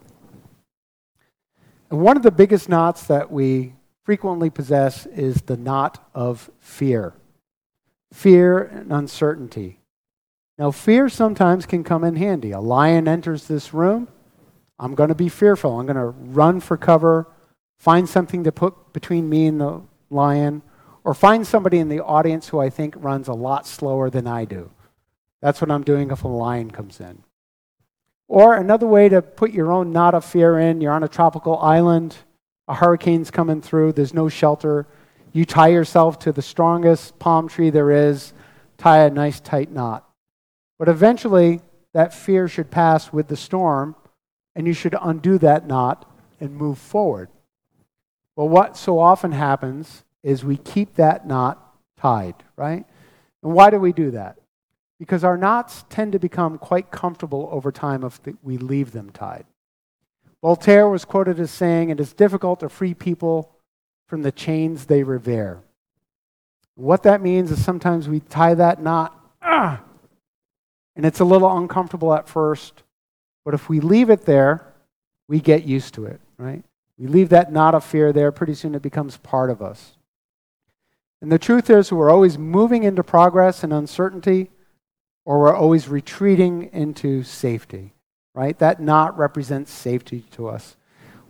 And 1.91 2.01
one 2.01 2.17
of 2.17 2.23
the 2.23 2.31
biggest 2.31 2.69
knots 2.69 3.07
that 3.07 3.31
we 3.31 3.75
frequently 4.09 4.49
possess 4.49 5.05
is 5.05 5.43
the 5.43 5.57
knot 5.59 6.09
of 6.15 6.51
fear 6.61 7.13
fear 8.11 8.63
and 8.63 8.91
uncertainty. 8.91 9.81
Now, 10.57 10.71
fear 10.71 11.11
sometimes 11.11 11.67
can 11.67 11.85
come 11.85 12.05
in 12.05 12.17
handy. 12.17 12.53
A 12.53 12.59
lion 12.59 13.07
enters 13.07 13.49
this 13.49 13.75
room. 13.75 14.09
I'm 14.79 14.95
going 14.95 15.11
to 15.11 15.15
be 15.15 15.29
fearful. 15.29 15.79
I'm 15.79 15.85
going 15.85 15.97
to 15.97 16.07
run 16.07 16.59
for 16.61 16.79
cover, 16.79 17.29
find 17.77 18.09
something 18.09 18.45
to 18.45 18.51
put 18.51 18.95
between 18.95 19.29
me 19.29 19.47
and 19.47 19.61
the 19.61 19.83
lion, 20.09 20.63
or 21.05 21.13
find 21.13 21.47
somebody 21.47 21.79
in 21.79 21.91
the 21.91 22.03
audience 22.03 22.49
who 22.49 22.61
I 22.61 22.71
think 22.71 22.95
runs 22.97 23.29
a 23.29 23.35
lot 23.35 23.67
slower 23.67 24.09
than 24.09 24.27
I 24.27 24.47
do. 24.47 24.71
That's 25.43 25.61
what 25.61 25.71
I'm 25.71 25.85
doing 25.85 26.11
if 26.11 26.25
a 26.25 26.29
lion 26.29 26.71
comes 26.71 26.99
in. 26.99 27.25
Or 28.27 28.55
another 28.55 28.87
way 28.87 29.11
to 29.11 29.21
put 29.21 29.51
your 29.51 29.71
own 29.71 29.93
knot 29.93 30.15
of 30.15 30.25
fear 30.25 30.59
in 30.59 30.81
you're 30.81 30.93
on 30.93 31.05
a 31.05 31.09
tropical 31.09 31.59
island, 31.59 32.17
a 32.69 32.75
hurricane's 32.75 33.31
coming 33.31 33.63
through, 33.63 33.93
there's 33.93 34.15
no 34.15 34.29
shelter. 34.29 34.87
You 35.33 35.45
tie 35.45 35.69
yourself 35.69 36.19
to 36.21 36.33
the 36.33 36.43
strongest 36.43 37.19
palm 37.19 37.49
tree 37.49 37.71
there 37.71 37.91
is, 37.91 38.33
tie 38.77 39.05
a 39.05 39.11
nice 39.11 39.41
tight 39.41 39.73
knot. 39.73 40.09
But 40.79 40.89
eventually, 40.89 41.61
that 41.95 42.15
fear 42.15 42.47
should 42.47 42.71
pass 42.71 43.13
with 43.13 43.29
the 43.29 43.37
storm, 43.37 43.97
and 44.55 44.67
you 44.67 44.75
should 44.75 44.95
undo 45.01 45.39
that 45.39 45.67
knot 45.67 46.11
and 46.41 46.55
move 46.55 46.79
forward. 46.79 47.31
Well, 48.37 48.49
what 48.49 48.77
so 48.77 48.99
often 48.99 49.33
happens 49.33 50.05
is 50.23 50.45
we 50.45 50.57
keep 50.57 50.95
that 50.95 51.27
knot 51.27 51.75
tied, 51.97 52.35
right? 52.57 52.85
And 53.43 53.53
why 53.53 53.71
do 53.71 53.79
we 53.79 53.93
do 53.93 54.13
that? 54.13 54.37
Because 54.99 55.25
our 55.25 55.37
knots 55.37 55.85
tend 55.89 56.13
to 56.13 56.19
become 56.19 56.59
quite 56.59 56.91
comfortable 56.91 57.49
over 57.51 57.73
time 57.73 58.05
if 58.05 58.21
we 58.43 58.59
leave 58.59 58.93
them 58.93 59.11
tied. 59.11 59.47
Voltaire 60.43 60.89
was 60.89 61.05
quoted 61.05 61.41
as 61.41 61.51
saying, 61.51 61.91
It 61.91 62.01
is 62.01 62.13
difficult 62.13 62.61
to 62.61 62.69
free 62.69 62.95
people 62.95 63.55
from 64.07 64.23
the 64.23 64.33
chains 64.33 64.87
they 64.87 65.03
revere. 65.03 65.61
What 66.75 67.03
that 67.03 67.21
means 67.21 67.51
is 67.51 67.63
sometimes 67.63 68.09
we 68.09 68.21
tie 68.21 68.55
that 68.55 68.81
knot, 68.81 69.19
ah, 69.43 69.83
and 70.95 71.05
it's 71.05 71.21
a 71.21 71.25
little 71.25 71.57
uncomfortable 71.57 72.15
at 72.15 72.29
first, 72.29 72.83
but 73.45 73.53
if 73.55 73.69
we 73.69 73.81
leave 73.81 74.11
it 74.11 74.25
there, 74.27 74.75
we 75.27 75.41
get 75.41 75.65
used 75.65 75.95
to 75.95 76.07
it, 76.07 76.21
right? 76.39 76.63
We 76.97 77.07
leave 77.07 77.29
that 77.31 77.53
knot 77.53 77.75
of 77.75 77.85
fear 77.85 78.13
there, 78.13 78.33
pretty 78.33 78.55
soon 78.55 78.75
it 78.75 78.83
becomes 78.83 79.17
part 79.19 79.51
of 79.51 79.61
us. 79.61 79.97
And 81.21 81.33
the 81.33 81.39
truth 81.39 81.69
is, 81.69 81.93
we're 81.93 82.11
always 82.11 82.39
moving 82.39 82.85
into 82.85 83.03
progress 83.03 83.65
and 83.65 83.73
uncertainty, 83.73 84.51
or 85.25 85.41
we're 85.41 85.55
always 85.55 85.89
retreating 85.89 86.71
into 86.73 87.23
safety, 87.23 87.93
right? 88.39 88.57
That 88.61 88.81
knot 88.81 89.19
represents 89.19 89.73
safety 89.73 90.25
to 90.31 90.47
us. 90.47 90.77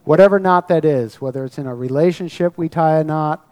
Whatever 0.04 0.38
knot 0.38 0.68
that 0.68 0.84
is, 0.84 1.22
whether 1.22 1.42
it's 1.42 1.56
in 1.56 1.66
a 1.66 1.74
relationship 1.74 2.58
we 2.58 2.68
tie 2.68 2.98
a 2.98 3.04
knot, 3.04 3.50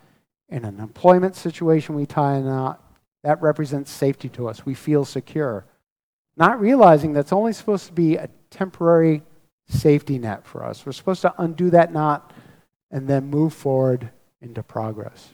in 0.50 0.66
an 0.66 0.78
employment 0.78 1.34
situation 1.36 1.94
we 1.94 2.04
tie 2.04 2.34
a 2.34 2.42
knot, 2.42 2.84
that 3.22 3.40
represents 3.40 3.90
safety 3.90 4.28
to 4.28 4.46
us. 4.46 4.66
We 4.66 4.74
feel 4.74 5.06
secure. 5.06 5.64
Not 6.36 6.60
realizing 6.60 7.14
that's 7.14 7.32
only 7.32 7.54
supposed 7.54 7.86
to 7.86 7.94
be 7.94 8.16
a 8.16 8.28
temporary 8.50 9.22
safety 9.68 10.18
net 10.18 10.46
for 10.46 10.62
us. 10.62 10.84
We're 10.84 10.92
supposed 10.92 11.22
to 11.22 11.32
undo 11.38 11.70
that 11.70 11.94
knot 11.94 12.34
and 12.90 13.08
then 13.08 13.30
move 13.30 13.54
forward 13.54 14.10
into 14.42 14.62
progress. 14.62 15.30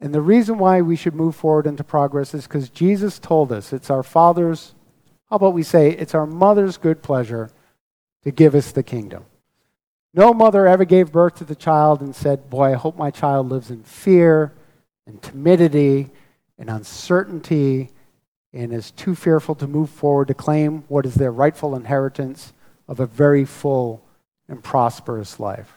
And 0.00 0.12
the 0.12 0.22
reason 0.22 0.58
why 0.58 0.80
we 0.80 0.96
should 0.96 1.14
move 1.14 1.36
forward 1.36 1.68
into 1.68 1.84
progress 1.84 2.34
is 2.34 2.48
because 2.48 2.68
Jesus 2.68 3.20
told 3.20 3.52
us 3.52 3.72
it's 3.72 3.90
our 3.90 4.02
Father's, 4.02 4.74
how 5.30 5.36
about 5.36 5.54
we 5.54 5.62
say, 5.62 5.90
it's 5.90 6.14
our 6.14 6.26
mother's 6.26 6.76
good 6.76 7.02
pleasure 7.02 7.50
to 8.24 8.30
give 8.30 8.54
us 8.54 8.72
the 8.72 8.82
kingdom. 8.82 9.24
No 10.14 10.32
mother 10.32 10.66
ever 10.66 10.84
gave 10.84 11.12
birth 11.12 11.36
to 11.36 11.44
the 11.44 11.54
child 11.54 12.00
and 12.00 12.14
said, 12.16 12.48
Boy, 12.48 12.72
I 12.72 12.76
hope 12.76 12.96
my 12.96 13.10
child 13.10 13.48
lives 13.48 13.70
in 13.70 13.82
fear 13.82 14.52
and 15.06 15.20
timidity 15.20 16.10
and 16.58 16.70
uncertainty 16.70 17.90
and 18.52 18.72
is 18.72 18.90
too 18.90 19.14
fearful 19.14 19.54
to 19.56 19.66
move 19.66 19.90
forward 19.90 20.28
to 20.28 20.34
claim 20.34 20.84
what 20.88 21.04
is 21.04 21.14
their 21.14 21.30
rightful 21.30 21.76
inheritance 21.76 22.52
of 22.88 23.00
a 23.00 23.06
very 23.06 23.44
full 23.44 24.02
and 24.48 24.64
prosperous 24.64 25.38
life. 25.38 25.74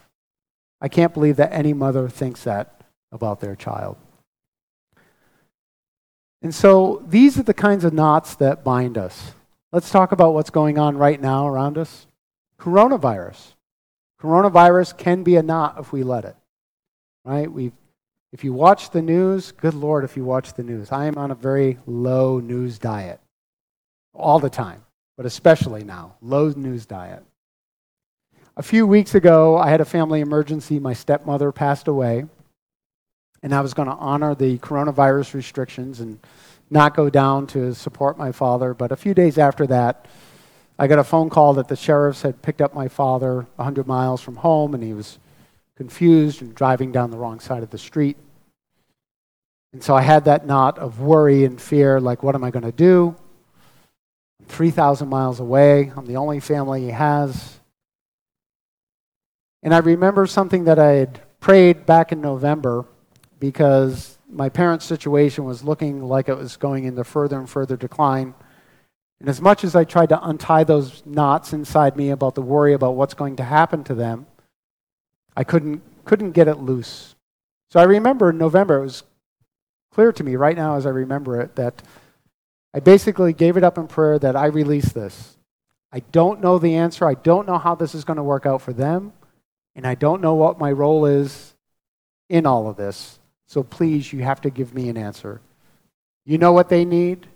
I 0.79 0.87
can't 0.87 1.13
believe 1.13 1.35
that 1.35 1.53
any 1.53 1.73
mother 1.73 2.07
thinks 2.07 2.45
that 2.45 2.81
about 3.11 3.41
their 3.41 3.55
child. 3.55 3.97
And 6.41 6.55
so 6.55 7.03
these 7.07 7.37
are 7.37 7.43
the 7.43 7.53
kinds 7.53 7.83
of 7.83 7.93
knots 7.93 8.35
that 8.35 8.63
bind 8.63 8.97
us. 8.97 9.33
Let's 9.71 9.89
talk 9.89 10.11
about 10.11 10.33
what's 10.33 10.49
going 10.49 10.77
on 10.77 10.97
right 10.97 11.19
now 11.19 11.47
around 11.47 11.77
us. 11.77 12.07
Coronavirus. 12.59 13.53
Coronavirus 14.21 14.97
can 14.97 15.23
be 15.23 15.37
a 15.37 15.43
knot 15.43 15.75
if 15.79 15.91
we 15.93 16.03
let 16.03 16.25
it. 16.25 16.35
Right? 17.23 17.51
We 17.51 17.71
if 18.33 18.45
you 18.45 18.53
watch 18.53 18.91
the 18.91 19.01
news, 19.01 19.51
good 19.51 19.73
lord 19.73 20.05
if 20.05 20.15
you 20.15 20.23
watch 20.23 20.53
the 20.53 20.63
news. 20.63 20.91
I 20.91 21.05
am 21.05 21.17
on 21.17 21.31
a 21.31 21.35
very 21.35 21.77
low 21.85 22.39
news 22.39 22.79
diet. 22.79 23.19
All 24.13 24.39
the 24.39 24.49
time, 24.49 24.83
but 25.17 25.25
especially 25.25 25.83
now, 25.83 26.15
low 26.21 26.49
news 26.49 26.85
diet. 26.85 27.23
A 28.57 28.63
few 28.63 28.85
weeks 28.85 29.15
ago, 29.15 29.57
I 29.57 29.69
had 29.69 29.81
a 29.81 29.85
family 29.85 30.21
emergency. 30.21 30.79
My 30.79 30.93
stepmother 30.93 31.51
passed 31.51 31.87
away 31.87 32.25
and 33.43 33.53
I 33.53 33.61
was 33.61 33.73
going 33.73 33.87
to 33.87 33.95
honor 33.95 34.35
the 34.35 34.57
coronavirus 34.59 35.33
restrictions 35.33 35.99
and 35.99 36.19
not 36.71 36.95
go 36.95 37.09
down 37.09 37.45
to 37.47 37.75
support 37.75 38.17
my 38.17 38.31
father. 38.31 38.73
But 38.73 38.91
a 38.91 38.95
few 38.95 39.13
days 39.13 39.37
after 39.37 39.67
that, 39.67 40.07
I 40.79 40.87
got 40.87 40.99
a 40.99 41.03
phone 41.03 41.29
call 41.29 41.53
that 41.55 41.67
the 41.67 41.75
sheriffs 41.75 42.21
had 42.21 42.41
picked 42.41 42.61
up 42.61 42.73
my 42.73 42.87
father 42.87 43.45
100 43.57 43.85
miles 43.85 44.21
from 44.21 44.37
home 44.37 44.73
and 44.73 44.81
he 44.81 44.93
was 44.93 45.19
confused 45.75 46.41
and 46.41 46.55
driving 46.55 46.91
down 46.91 47.11
the 47.11 47.17
wrong 47.17 47.39
side 47.39 47.61
of 47.61 47.69
the 47.69 47.77
street. 47.77 48.17
And 49.73 49.83
so 49.83 49.95
I 49.95 50.01
had 50.01 50.25
that 50.25 50.45
knot 50.45 50.79
of 50.79 50.99
worry 50.99 51.43
and 51.45 51.61
fear 51.61 51.99
like, 51.99 52.23
what 52.23 52.35
am 52.35 52.43
I 52.43 52.51
going 52.51 52.65
to 52.65 52.71
do? 52.71 53.15
I'm 54.39 54.45
3,000 54.47 55.07
miles 55.07 55.39
away. 55.39 55.91
I'm 55.95 56.05
the 56.05 56.17
only 56.17 56.39
family 56.39 56.81
he 56.83 56.89
has. 56.89 57.59
And 59.63 59.73
I 59.73 59.79
remember 59.79 60.25
something 60.25 60.63
that 60.63 60.79
I 60.79 60.93
had 60.93 61.21
prayed 61.39 61.85
back 61.85 62.11
in 62.11 62.21
November 62.21 62.85
because 63.39 64.10
my 64.31 64.49
parents' 64.49 64.85
situation 64.85 65.43
was 65.43 65.63
looking 65.63 66.03
like 66.03 66.29
it 66.29 66.37
was 66.37 66.57
going 66.57 66.85
into 66.85 67.03
further 67.03 67.37
and 67.37 67.49
further 67.49 67.75
decline. 67.75 68.33
And 69.19 69.29
as 69.29 69.41
much 69.41 69.63
as 69.63 69.75
I 69.75 69.83
tried 69.83 70.09
to 70.09 70.27
untie 70.27 70.63
those 70.63 71.05
knots 71.05 71.53
inside 71.53 71.95
me 71.95 72.09
about 72.09 72.35
the 72.35 72.41
worry 72.41 72.73
about 72.73 72.95
what's 72.95 73.13
going 73.13 73.35
to 73.35 73.43
happen 73.43 73.83
to 73.85 73.93
them, 73.93 74.25
I 75.35 75.43
couldn't, 75.43 75.81
couldn't 76.05 76.31
get 76.31 76.47
it 76.47 76.57
loose. 76.57 77.15
So 77.69 77.79
I 77.79 77.83
remember 77.83 78.31
in 78.31 78.37
November, 78.37 78.79
it 78.79 78.83
was 78.83 79.03
clear 79.93 80.11
to 80.11 80.23
me 80.23 80.35
right 80.35 80.55
now 80.55 80.75
as 80.75 80.85
I 80.85 80.89
remember 80.89 81.39
it 81.39 81.55
that 81.55 81.83
I 82.73 82.79
basically 82.79 83.33
gave 83.33 83.57
it 83.57 83.63
up 83.63 83.77
in 83.77 83.87
prayer 83.87 84.17
that 84.19 84.35
I 84.35 84.47
release 84.47 84.91
this. 84.91 85.37
I 85.91 85.99
don't 86.11 86.41
know 86.41 86.57
the 86.57 86.75
answer. 86.75 87.07
I 87.07 87.15
don't 87.15 87.47
know 87.47 87.57
how 87.57 87.75
this 87.75 87.93
is 87.93 88.05
going 88.05 88.17
to 88.17 88.23
work 88.23 88.45
out 88.45 88.61
for 88.61 88.71
them. 88.71 89.13
And 89.75 89.85
I 89.85 89.95
don't 89.95 90.21
know 90.21 90.35
what 90.35 90.59
my 90.59 90.71
role 90.71 91.05
is 91.05 91.53
in 92.29 92.45
all 92.45 92.69
of 92.69 92.77
this. 92.77 93.19
So 93.51 93.63
please, 93.63 94.13
you 94.13 94.23
have 94.23 94.39
to 94.43 94.49
give 94.49 94.73
me 94.73 94.87
an 94.87 94.95
answer. 94.95 95.41
You 96.23 96.37
know 96.37 96.53
what 96.53 96.69
they 96.69 96.85
need, 96.85 97.27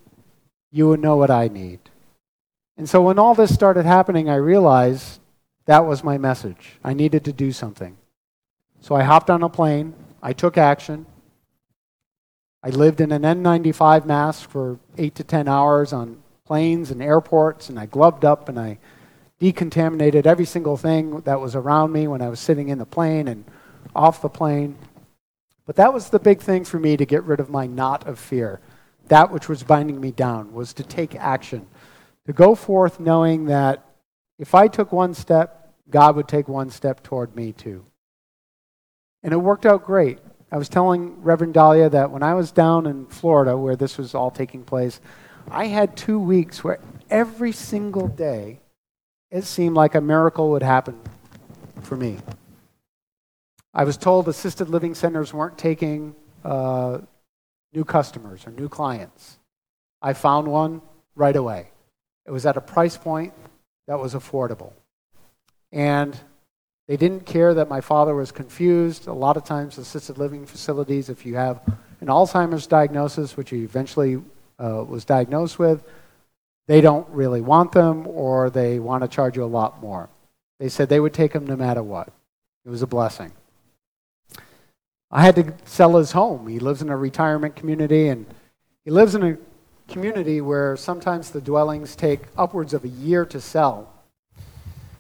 you 0.72 0.96
know 0.96 1.18
what 1.18 1.30
I 1.30 1.50
need. 1.50 1.82
And 2.78 2.88
so 2.88 3.02
when 3.02 3.20
all 3.20 3.36
this 3.36 3.54
started 3.54 3.86
happening, 3.86 4.30
I 4.30 4.36
realized 4.36 5.20
that 5.66 5.86
was 5.86 6.06
my 6.06 6.18
message. 6.18 6.80
I 6.86 6.94
needed 6.94 7.26
to 7.26 7.34
do 7.34 7.52
something. 7.52 7.98
So 8.80 8.96
I 8.96 9.04
hopped 9.04 9.30
on 9.30 9.44
a 9.44 9.50
plane, 9.50 9.94
I 10.24 10.32
took 10.32 10.58
action. 10.58 11.06
I 12.64 12.70
lived 12.70 13.02
in 13.02 13.12
an 13.12 13.24
N95 13.24 14.06
mask 14.06 14.50
for 14.50 14.80
eight 14.98 15.16
to 15.16 15.24
10 15.26 15.50
hours 15.50 15.92
on 15.92 16.24
planes 16.46 16.92
and 16.92 17.04
airports, 17.04 17.68
and 17.68 17.78
I 17.78 17.88
gloved 17.88 18.24
up 18.24 18.48
and 18.48 18.58
I 18.58 18.78
decontaminated 19.42 20.26
every 20.26 20.46
single 20.46 20.78
thing 20.78 21.20
that 21.26 21.42
was 21.42 21.58
around 21.58 21.92
me 21.92 22.08
when 22.08 22.22
I 22.22 22.30
was 22.30 22.40
sitting 22.40 22.70
in 22.70 22.78
the 22.78 22.86
plane 22.86 23.28
and 23.28 23.44
off 23.94 24.22
the 24.22 24.30
plane. 24.30 24.78
But 25.66 25.76
that 25.78 25.94
was 25.94 26.10
the 26.10 26.20
big 26.20 26.42
thing 26.42 26.64
for 26.64 26.80
me 26.80 26.96
to 26.98 27.06
get 27.06 27.24
rid 27.24 27.40
of 27.40 27.50
my 27.50 27.66
knot 27.66 28.08
of 28.08 28.20
fear. 28.20 28.60
That 29.08 29.32
which 29.32 29.50
was 29.50 29.64
binding 29.64 30.00
me 30.00 30.12
down 30.12 30.54
was 30.54 30.74
to 30.74 30.84
take 30.84 31.16
action, 31.16 31.68
To 32.26 32.34
go 32.34 32.56
forth 32.56 33.00
knowing 33.00 33.46
that 33.46 33.86
if 34.40 34.56
I 34.56 34.68
took 34.68 34.92
one 34.92 35.14
step, 35.14 35.74
God 35.90 36.16
would 36.16 36.28
take 36.28 36.48
one 36.48 36.70
step 36.70 37.04
toward 37.04 37.36
me 37.36 37.52
too. 37.52 37.86
And 39.24 39.34
it 39.34 39.38
worked 39.38 39.66
out 39.66 39.86
great. 39.86 40.20
I 40.52 40.58
was 40.58 40.70
telling 40.70 41.22
Reverend 41.22 41.54
Dahlia 41.54 41.90
that 41.90 42.12
when 42.12 42.24
I 42.24 42.34
was 42.34 42.52
down 42.52 42.86
in 42.86 43.08
Florida, 43.08 43.58
where 43.58 43.76
this 43.76 43.98
was 43.98 44.16
all 44.16 44.32
taking 44.32 44.64
place, 44.64 45.00
I 45.50 45.66
had 45.66 45.96
two 45.96 46.20
weeks 46.20 46.64
where 46.64 46.80
every 47.10 47.52
single 47.52 48.08
day 48.08 48.60
it 49.32 49.44
seemed 49.44 49.76
like 49.76 49.96
a 49.96 50.02
miracle 50.02 50.52
would 50.52 50.64
happen 50.64 51.00
for 51.82 51.96
me. 51.96 52.18
I 53.78 53.84
was 53.84 53.98
told 53.98 54.30
assisted 54.30 54.70
living 54.70 54.96
centers 54.96 55.34
weren't 55.34 55.58
taking 55.58 56.16
uh, 56.46 57.00
new 57.74 57.84
customers 57.84 58.48
or 58.48 58.52
new 58.52 58.70
clients. 58.70 59.38
I 60.02 60.14
found 60.14 60.48
one 60.48 60.82
right 61.14 61.36
away. 61.36 61.68
It 62.26 62.32
was 62.32 62.46
at 62.46 62.56
a 62.56 62.62
price 62.62 62.96
point 62.96 63.34
that 63.88 64.00
was 64.00 64.14
affordable. 64.14 64.72
And 65.74 66.18
they 66.88 66.96
didn't 66.96 67.26
care 67.26 67.54
that 67.54 67.68
my 67.68 67.82
father 67.82 68.16
was 68.16 68.32
confused. 68.32 69.08
A 69.08 69.14
lot 69.14 69.36
of 69.36 69.44
times, 69.44 69.78
assisted 69.78 70.18
living 70.18 70.46
facilities, 70.46 71.10
if 71.10 71.26
you 71.26 71.36
have 71.36 71.62
an 72.00 72.08
Alzheimer's 72.08 72.68
diagnosis, 72.68 73.36
which 73.36 73.50
he 73.50 73.64
eventually 73.64 74.22
uh, 74.58 74.86
was 74.88 75.04
diagnosed 75.04 75.60
with, 75.60 75.84
they 76.68 76.80
don't 76.80 77.08
really 77.10 77.42
want 77.42 77.74
them 77.74 78.08
or 78.08 78.50
they 78.50 78.80
want 78.80 79.04
to 79.04 79.10
charge 79.10 79.36
you 79.36 79.44
a 79.44 79.46
lot 79.46 79.82
more. 79.82 80.08
They 80.60 80.70
said 80.70 80.88
they 80.88 81.02
would 81.02 81.14
take 81.14 81.34
him 81.34 81.46
no 81.46 81.58
matter 81.58 81.84
what. 81.84 82.08
It 82.66 82.70
was 82.70 82.82
a 82.82 82.88
blessing. 82.88 83.34
I 85.16 85.22
had 85.22 85.36
to 85.36 85.54
sell 85.64 85.96
his 85.96 86.12
home. 86.12 86.46
He 86.46 86.60
lives 86.60 86.82
in 86.82 86.90
a 86.90 86.98
retirement 86.98 87.56
community 87.56 88.10
and 88.10 88.26
he 88.84 88.92
lives 88.92 89.16
in 89.16 89.24
a 89.24 89.38
community 89.88 90.42
where 90.42 90.76
sometimes 90.76 91.32
the 91.32 91.40
dwellings 91.40 91.96
take 91.96 92.20
upwards 92.38 92.74
of 92.74 92.84
a 92.84 92.90
year 92.90 93.26
to 93.28 93.40
sell. 93.40 93.94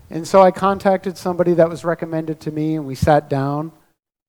And 0.10 0.25
so 0.25 0.41
I 0.41 0.51
contacted 0.51 1.17
somebody 1.17 1.53
that 1.55 1.67
was 1.67 1.84
recommended 1.84 2.39
to 2.39 2.51
me 2.51 2.75
and 2.75 2.86
we 2.86 2.95
sat 2.95 3.29
down 3.29 3.74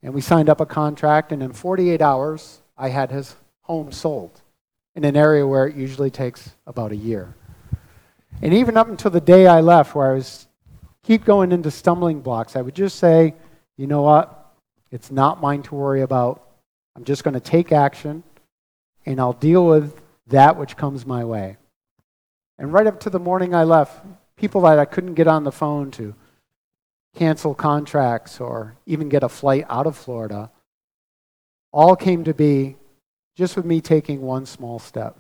and 0.03 0.13
we 0.13 0.21
signed 0.21 0.49
up 0.49 0.61
a 0.61 0.67
contract 0.67 1.31
and 1.31 1.41
in 1.41 1.53
48 1.53 2.03
hours 2.03 2.63
I 2.77 2.89
had 2.89 3.13
his 3.13 3.37
home 3.61 3.93
sold 3.93 4.41
in 4.97 5.05
an 5.05 5.17
area 5.17 5.47
where 5.47 5.69
it 5.69 5.77
usually 5.77 6.11
takes 6.11 6.51
about 6.67 6.91
a 6.91 6.97
year. 6.97 7.33
And 8.43 8.53
even 8.53 8.77
up 8.77 8.89
until 8.89 9.13
the 9.13 9.21
day 9.21 9.47
I 9.47 9.61
left, 9.61 9.95
where 9.95 10.11
I 10.11 10.15
was 10.15 10.49
keep 11.05 11.25
going 11.25 11.53
into 11.53 11.71
stumbling 11.71 12.23
blocks, 12.23 12.57
I 12.57 12.63
would 12.63 12.75
just 12.75 12.99
say, 12.99 13.35
you 13.77 13.87
know 13.87 14.03
what? 14.03 14.46
It's 14.91 15.11
not 15.11 15.41
mine 15.41 15.63
to 15.65 15.75
worry 15.75 16.03
about. 16.03 16.43
I'm 16.95 17.05
just 17.05 17.25
going 17.25 17.35
to 17.35 17.41
take 17.41 17.73
action 17.73 18.23
and 19.05 19.21
I'll 19.21 19.33
deal 19.33 19.67
with 19.67 20.01
that 20.29 20.57
which 20.57 20.77
comes 20.77 21.07
my 21.07 21.25
way. 21.25 21.57
And 22.59 22.73
right 22.73 22.87
up 22.87 23.01
to 23.01 23.11
the 23.11 23.19
morning 23.19 23.55
I 23.55 23.65
left, 23.65 24.05
people 24.37 24.63
that 24.63 24.79
I 24.79 24.85
couldn't 24.85 25.15
get 25.15 25.29
on 25.29 25.45
the 25.45 25.53
phone 25.53 25.91
to 25.93 26.15
cancel 27.15 27.55
contracts 27.55 28.41
or 28.41 28.77
even 28.87 29.09
get 29.09 29.23
a 29.23 29.29
flight 29.29 29.65
out 29.69 29.87
of 29.87 29.97
Florida 29.97 30.51
all 31.73 31.97
came 31.97 32.25
to 32.25 32.35
be 32.35 32.77
just 33.37 33.57
with 33.57 33.65
me 33.67 33.81
taking 33.81 34.23
one 34.23 34.47
small 34.47 34.79
step. 34.79 35.19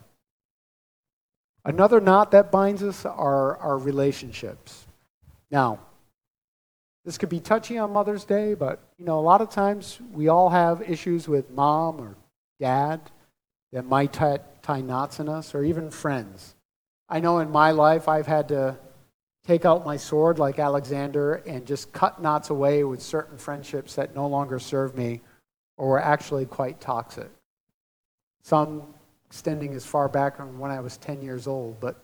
Another 1.64 2.00
knot 2.00 2.30
that 2.30 2.52
binds 2.52 2.82
us 2.82 3.04
are 3.04 3.56
our 3.58 3.76
relationships. 3.76 4.86
Now, 5.50 5.80
this 7.06 7.16
could 7.16 7.30
be 7.30 7.40
touchy 7.40 7.78
on 7.78 7.92
Mother's 7.92 8.24
Day, 8.24 8.52
but 8.52 8.80
you 8.98 9.06
know, 9.06 9.18
a 9.18 9.22
lot 9.22 9.40
of 9.40 9.48
times 9.48 9.98
we 10.12 10.28
all 10.28 10.50
have 10.50 10.82
issues 10.82 11.26
with 11.28 11.50
mom 11.50 12.00
or 12.00 12.16
dad 12.60 13.00
that 13.72 13.86
might 13.86 14.12
tie, 14.12 14.40
tie 14.60 14.82
knots 14.82 15.20
in 15.20 15.28
us, 15.28 15.54
or 15.54 15.64
even 15.64 15.90
friends. 15.90 16.54
I 17.08 17.20
know 17.20 17.38
in 17.38 17.50
my 17.50 17.70
life 17.70 18.08
I've 18.08 18.26
had 18.26 18.48
to 18.48 18.76
take 19.46 19.64
out 19.64 19.86
my 19.86 19.96
sword 19.96 20.38
like 20.38 20.58
Alexander 20.58 21.34
and 21.46 21.64
just 21.64 21.92
cut 21.92 22.20
knots 22.20 22.50
away 22.50 22.84
with 22.84 23.00
certain 23.00 23.38
friendships 23.38 23.94
that 23.94 24.14
no 24.14 24.26
longer 24.26 24.58
serve 24.58 24.96
me 24.96 25.20
or 25.78 25.88
were 25.88 26.02
actually 26.02 26.44
quite 26.44 26.80
toxic 26.80 27.30
some 28.46 28.84
extending 29.28 29.74
as 29.74 29.84
far 29.84 30.08
back 30.08 30.36
from 30.36 30.56
when 30.60 30.70
I 30.70 30.78
was 30.78 30.96
10 30.98 31.20
years 31.20 31.48
old. 31.48 31.80
But 31.80 31.96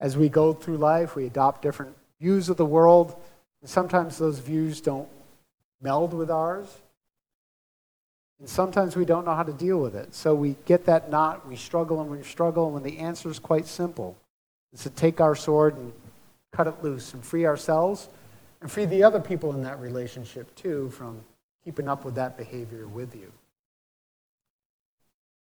as 0.00 0.16
we 0.16 0.30
go 0.30 0.54
through 0.54 0.78
life, 0.78 1.14
we 1.14 1.26
adopt 1.26 1.60
different 1.60 1.94
views 2.18 2.48
of 2.48 2.56
the 2.56 2.64
world, 2.64 3.14
and 3.62 3.70
sometimes 3.70 4.18
those 4.18 4.40
views 4.40 4.80
don't 4.80 5.08
meld 5.80 6.12
with 6.12 6.30
ours. 6.30 6.68
And 8.38 8.48
sometimes 8.48 8.96
we 8.96 9.04
don't 9.04 9.24
know 9.24 9.34
how 9.34 9.44
to 9.44 9.52
deal 9.52 9.78
with 9.78 9.94
it. 9.94 10.14
So 10.14 10.34
we 10.34 10.56
get 10.66 10.84
that 10.86 11.10
knot, 11.10 11.48
we 11.48 11.56
struggle 11.56 12.00
and 12.00 12.10
we 12.10 12.22
struggle, 12.24 12.64
and 12.66 12.74
when 12.74 12.82
the 12.82 12.98
answer 12.98 13.30
is 13.30 13.38
quite 13.38 13.66
simple. 13.66 14.16
It's 14.72 14.82
to 14.82 14.90
take 14.90 15.20
our 15.20 15.36
sword 15.36 15.76
and 15.76 15.92
cut 16.52 16.66
it 16.66 16.82
loose 16.82 17.14
and 17.14 17.24
free 17.24 17.46
ourselves 17.46 18.08
and 18.60 18.70
free 18.70 18.84
the 18.84 19.02
other 19.02 19.20
people 19.20 19.52
in 19.54 19.62
that 19.62 19.78
relationship 19.80 20.54
too 20.54 20.90
from 20.90 21.20
keeping 21.64 21.88
up 21.88 22.04
with 22.04 22.14
that 22.16 22.36
behavior 22.36 22.86
with 22.86 23.14
you. 23.14 23.32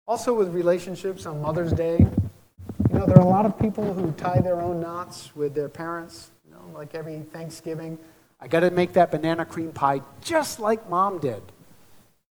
Also, 0.06 0.32
with 0.32 0.54
relationships 0.54 1.26
on 1.26 1.42
Mother's 1.42 1.72
Day, 1.72 1.98
you 1.98 2.98
know, 2.98 3.06
there 3.06 3.18
are 3.18 3.26
a 3.26 3.28
lot 3.28 3.44
of 3.44 3.58
people 3.58 3.92
who 3.92 4.12
tie 4.12 4.40
their 4.40 4.60
own 4.60 4.80
knots 4.80 5.34
with 5.34 5.54
their 5.54 5.68
parents, 5.68 6.30
know, 6.72 6.78
like 6.78 6.94
every 6.94 7.20
Thanksgiving. 7.20 7.98
I 8.40 8.48
got 8.48 8.60
to 8.60 8.70
make 8.70 8.92
that 8.94 9.10
banana 9.10 9.44
cream 9.44 9.72
pie 9.72 10.02
just 10.20 10.60
like 10.60 10.88
mom 10.90 11.18
did, 11.18 11.42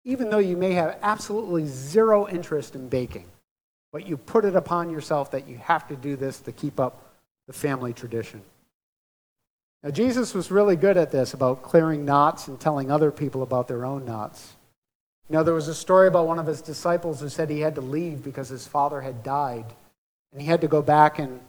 even 0.06 0.30
though 0.30 0.40
you 0.40 0.56
may 0.56 0.74
have 0.74 0.98
absolutely 1.02 1.66
zero 1.66 2.28
interest 2.28 2.76
in 2.76 2.88
baking. 2.88 3.26
But 3.92 4.08
you 4.08 4.18
put 4.18 4.46
it 4.46 4.56
upon 4.56 4.90
yourself 4.90 5.32
that 5.32 5.48
you 5.48 5.58
have 5.58 5.88
to 5.88 5.96
do 5.96 6.16
this 6.16 6.40
to 6.42 6.52
keep 6.52 6.80
up 6.80 7.12
the 7.48 7.54
family 7.54 7.92
tradition. 7.92 8.42
Now, 9.84 9.92
Jesus 9.92 10.34
was 10.34 10.52
really 10.52 10.76
good 10.76 10.98
at 10.98 11.12
this 11.12 11.34
about 11.34 11.64
clearing 11.64 12.06
knots 12.06 12.48
and 12.48 12.60
telling 12.60 12.92
other 12.92 13.12
people 13.12 13.44
about 13.44 13.68
their 13.68 13.86
own 13.86 14.06
knots. 14.06 14.56
You 15.30 15.34
know, 15.34 15.44
there 15.44 15.54
was 15.54 15.68
a 15.68 15.76
story 15.76 16.08
about 16.08 16.28
one 16.28 16.40
of 16.40 16.48
his 16.48 16.62
disciples 16.62 17.22
who 17.22 17.30
said 17.30 17.50
he 17.50 17.62
had 17.62 17.76
to 17.76 17.82
leave 17.82 18.24
because 18.24 18.50
his 18.50 18.68
father 18.68 19.02
had 19.02 19.24
died. 19.24 19.66
And 20.32 20.42
he 20.42 20.48
had 20.48 20.62
to 20.62 20.68
go 20.68 20.82
back 20.82 21.18
and 21.18 21.40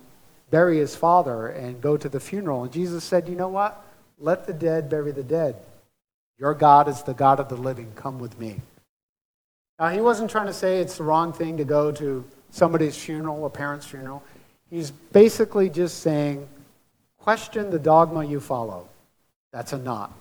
bury 0.51 0.79
his 0.79 0.97
father 0.97 1.49
and 1.49 1.81
go 1.81 1.97
to 1.97 2.09
the 2.09 2.21
funeral. 2.21 2.65
And 2.65 2.73
Jesus 2.73 3.05
said, 3.05 3.29
You 3.29 3.37
know 3.37 3.49
what? 3.49 3.85
Let 4.19 4.47
the 4.47 4.53
dead 4.53 4.89
bury 4.89 5.13
the 5.13 5.23
dead. 5.23 5.57
Your 6.39 6.55
God 6.55 6.89
is 6.89 7.03
the 7.03 7.15
God 7.15 7.41
of 7.41 7.49
the 7.49 7.57
living. 7.57 7.93
Come 7.95 8.19
with 8.19 8.39
me. 8.39 8.61
Now, 9.79 9.89
he 9.89 10.01
wasn't 10.01 10.31
trying 10.31 10.47
to 10.47 10.53
say 10.53 10.81
it's 10.81 10.99
the 10.99 11.05
wrong 11.05 11.33
thing 11.33 11.57
to 11.57 11.65
go 11.65 11.91
to 11.93 12.25
somebody's 12.51 12.97
funeral, 12.97 13.47
a 13.47 13.51
parent's 13.51 13.87
funeral. 13.87 14.23
He's 14.69 14.91
basically 14.91 15.71
just 15.71 16.01
saying, 16.01 16.47
question 17.19 17.71
the 17.71 17.79
dogma 17.79 18.25
you 18.25 18.41
follow. 18.41 18.89
That's 19.53 19.73
a 19.73 19.79
knot. 19.79 20.13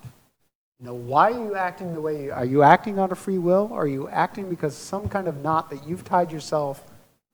You 0.79 0.87
know, 0.87 0.93
why 0.93 1.31
are 1.31 1.45
you 1.45 1.55
acting 1.55 1.93
the 1.93 1.99
way 1.99 2.23
you 2.23 2.31
are? 2.31 2.45
you 2.45 2.63
acting 2.63 2.99
out 2.99 3.11
of 3.11 3.19
free 3.19 3.37
will? 3.37 3.69
Or 3.71 3.83
are 3.83 3.87
you 3.87 4.07
acting 4.07 4.49
because 4.49 4.75
some 4.75 5.09
kind 5.09 5.27
of 5.27 5.43
knot 5.43 5.69
that 5.71 5.85
you've 5.85 6.05
tied 6.05 6.31
yourself 6.31 6.81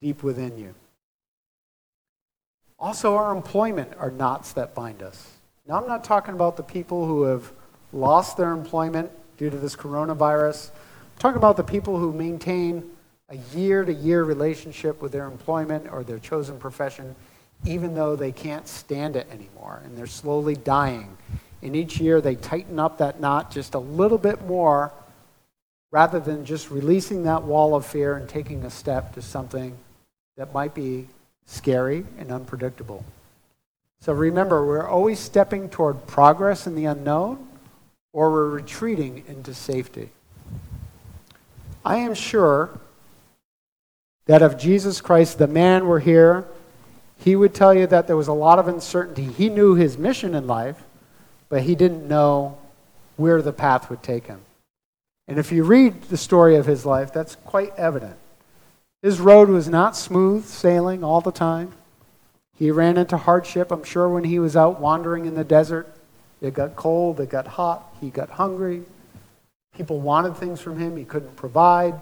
deep 0.01 0.23
within 0.23 0.58
you? 0.58 0.73
Also, 2.77 3.15
our 3.15 3.35
employment 3.35 3.91
are 3.97 4.11
knots 4.11 4.53
that 4.53 4.75
bind 4.75 5.01
us. 5.01 5.31
Now, 5.67 5.81
I'm 5.81 5.88
not 5.88 6.03
talking 6.03 6.33
about 6.33 6.57
the 6.57 6.63
people 6.63 7.05
who 7.05 7.23
have 7.23 7.51
lost 7.93 8.38
their 8.38 8.51
employment 8.51 9.11
due 9.38 9.49
to 9.49 9.57
this 9.57 9.75
coronavirus. 9.75 10.69
I'm 10.69 11.19
talking 11.19 11.38
about 11.38 11.57
the 11.57 11.63
people 11.63 11.97
who 11.97 12.11
maintain 12.11 12.83
a 13.29 13.38
year 13.55 13.83
to 13.83 13.93
year 13.93 14.23
relationship 14.23 15.01
with 15.01 15.11
their 15.11 15.25
employment 15.25 15.88
or 15.91 16.03
their 16.03 16.19
chosen 16.19 16.59
profession, 16.59 17.15
even 17.65 17.95
though 17.95 18.15
they 18.15 18.31
can't 18.31 18.67
stand 18.67 19.15
it 19.15 19.27
anymore 19.31 19.81
and 19.83 19.97
they're 19.97 20.05
slowly 20.05 20.55
dying 20.55 21.17
and 21.65 21.75
each 21.75 21.99
year 21.99 22.21
they 22.21 22.35
tighten 22.35 22.79
up 22.79 22.99
that 22.99 23.19
knot 23.19 23.49
just 23.49 23.73
a 23.73 23.79
little 23.79 24.19
bit 24.19 24.45
more 24.45 24.93
rather 25.91 26.19
than 26.19 26.45
just 26.45 26.69
releasing 26.69 27.23
that 27.23 27.41
wall 27.43 27.75
of 27.75 27.85
fear 27.85 28.17
and 28.17 28.29
taking 28.29 28.63
a 28.65 28.69
step 28.69 29.13
to 29.13 29.21
something 29.21 29.75
that 30.38 30.53
might 30.53 30.75
be 30.75 31.07
scary 31.45 32.05
and 32.17 32.31
unpredictable. 32.31 33.05
So 34.01 34.13
remember, 34.13 34.65
we're 34.65 34.88
always 34.88 35.19
stepping 35.19 35.69
toward 35.69 36.05
progress 36.08 36.67
in 36.67 36.75
the 36.75 36.86
unknown 36.86 37.47
or 38.13 38.31
we're 38.31 38.49
retreating 38.49 39.23
into 39.27 39.53
safety. 39.53 40.10
I 41.84 41.97
am 41.97 42.13
sure 42.13 42.79
that 44.25 44.41
if 44.41 44.58
Jesus 44.58 45.01
Christ, 45.01 45.38
the 45.38 45.47
man, 45.47 45.86
were 45.86 45.99
here, 45.99 46.45
he 47.17 47.36
would 47.36 47.53
tell 47.53 47.73
you 47.73 47.88
that 47.88 48.08
there 48.08 48.17
was 48.17 48.27
a 48.27 48.34
lot 48.34 48.60
of 48.60 48.67
uncertainty. 48.67 49.25
He 49.25 49.49
knew 49.49 49.75
his 49.75 49.97
mission 49.97 50.36
in 50.36 50.47
life, 50.47 50.84
but 51.49 51.63
he 51.63 51.75
didn't 51.75 52.08
know 52.08 52.58
where 53.17 53.41
the 53.41 53.53
path 53.53 53.89
would 53.89 54.03
take 54.03 54.27
him. 54.27 54.41
And 55.27 55.39
if 55.39 55.51
you 55.51 55.63
read 55.63 56.03
the 56.03 56.17
story 56.17 56.55
of 56.55 56.65
his 56.65 56.86
life, 56.86 57.13
that's 57.13 57.36
quite 57.36 57.73
evident. 57.77 58.17
His 59.06 59.20
road 59.20 59.50
was 59.50 59.70
not 59.70 59.96
smooth 59.96 60.46
sailing 60.46 61.04
all 61.04 61.22
the 61.22 61.32
time. 61.32 61.74
He 62.58 62.72
ran 62.72 62.98
into 62.98 63.18
hardship, 63.18 63.70
I'm 63.70 63.84
sure, 63.84 64.10
when 64.10 64.24
he 64.24 64.39
was 64.39 64.56
out 64.56 64.82
wandering 64.82 65.28
in 65.28 65.36
the 65.36 65.44
desert. 65.44 65.88
It 66.41 66.56
got 66.56 66.76
cold, 66.76 67.20
it 67.20 67.30
got 67.30 67.46
hot, 67.46 67.88
he 68.02 68.10
got 68.10 68.32
hungry. 68.32 68.82
People 69.78 70.00
wanted 70.00 70.36
things 70.38 70.60
from 70.60 70.80
him 70.80 70.98
he 70.98 71.06
couldn't 71.06 71.36
provide. 71.36 72.02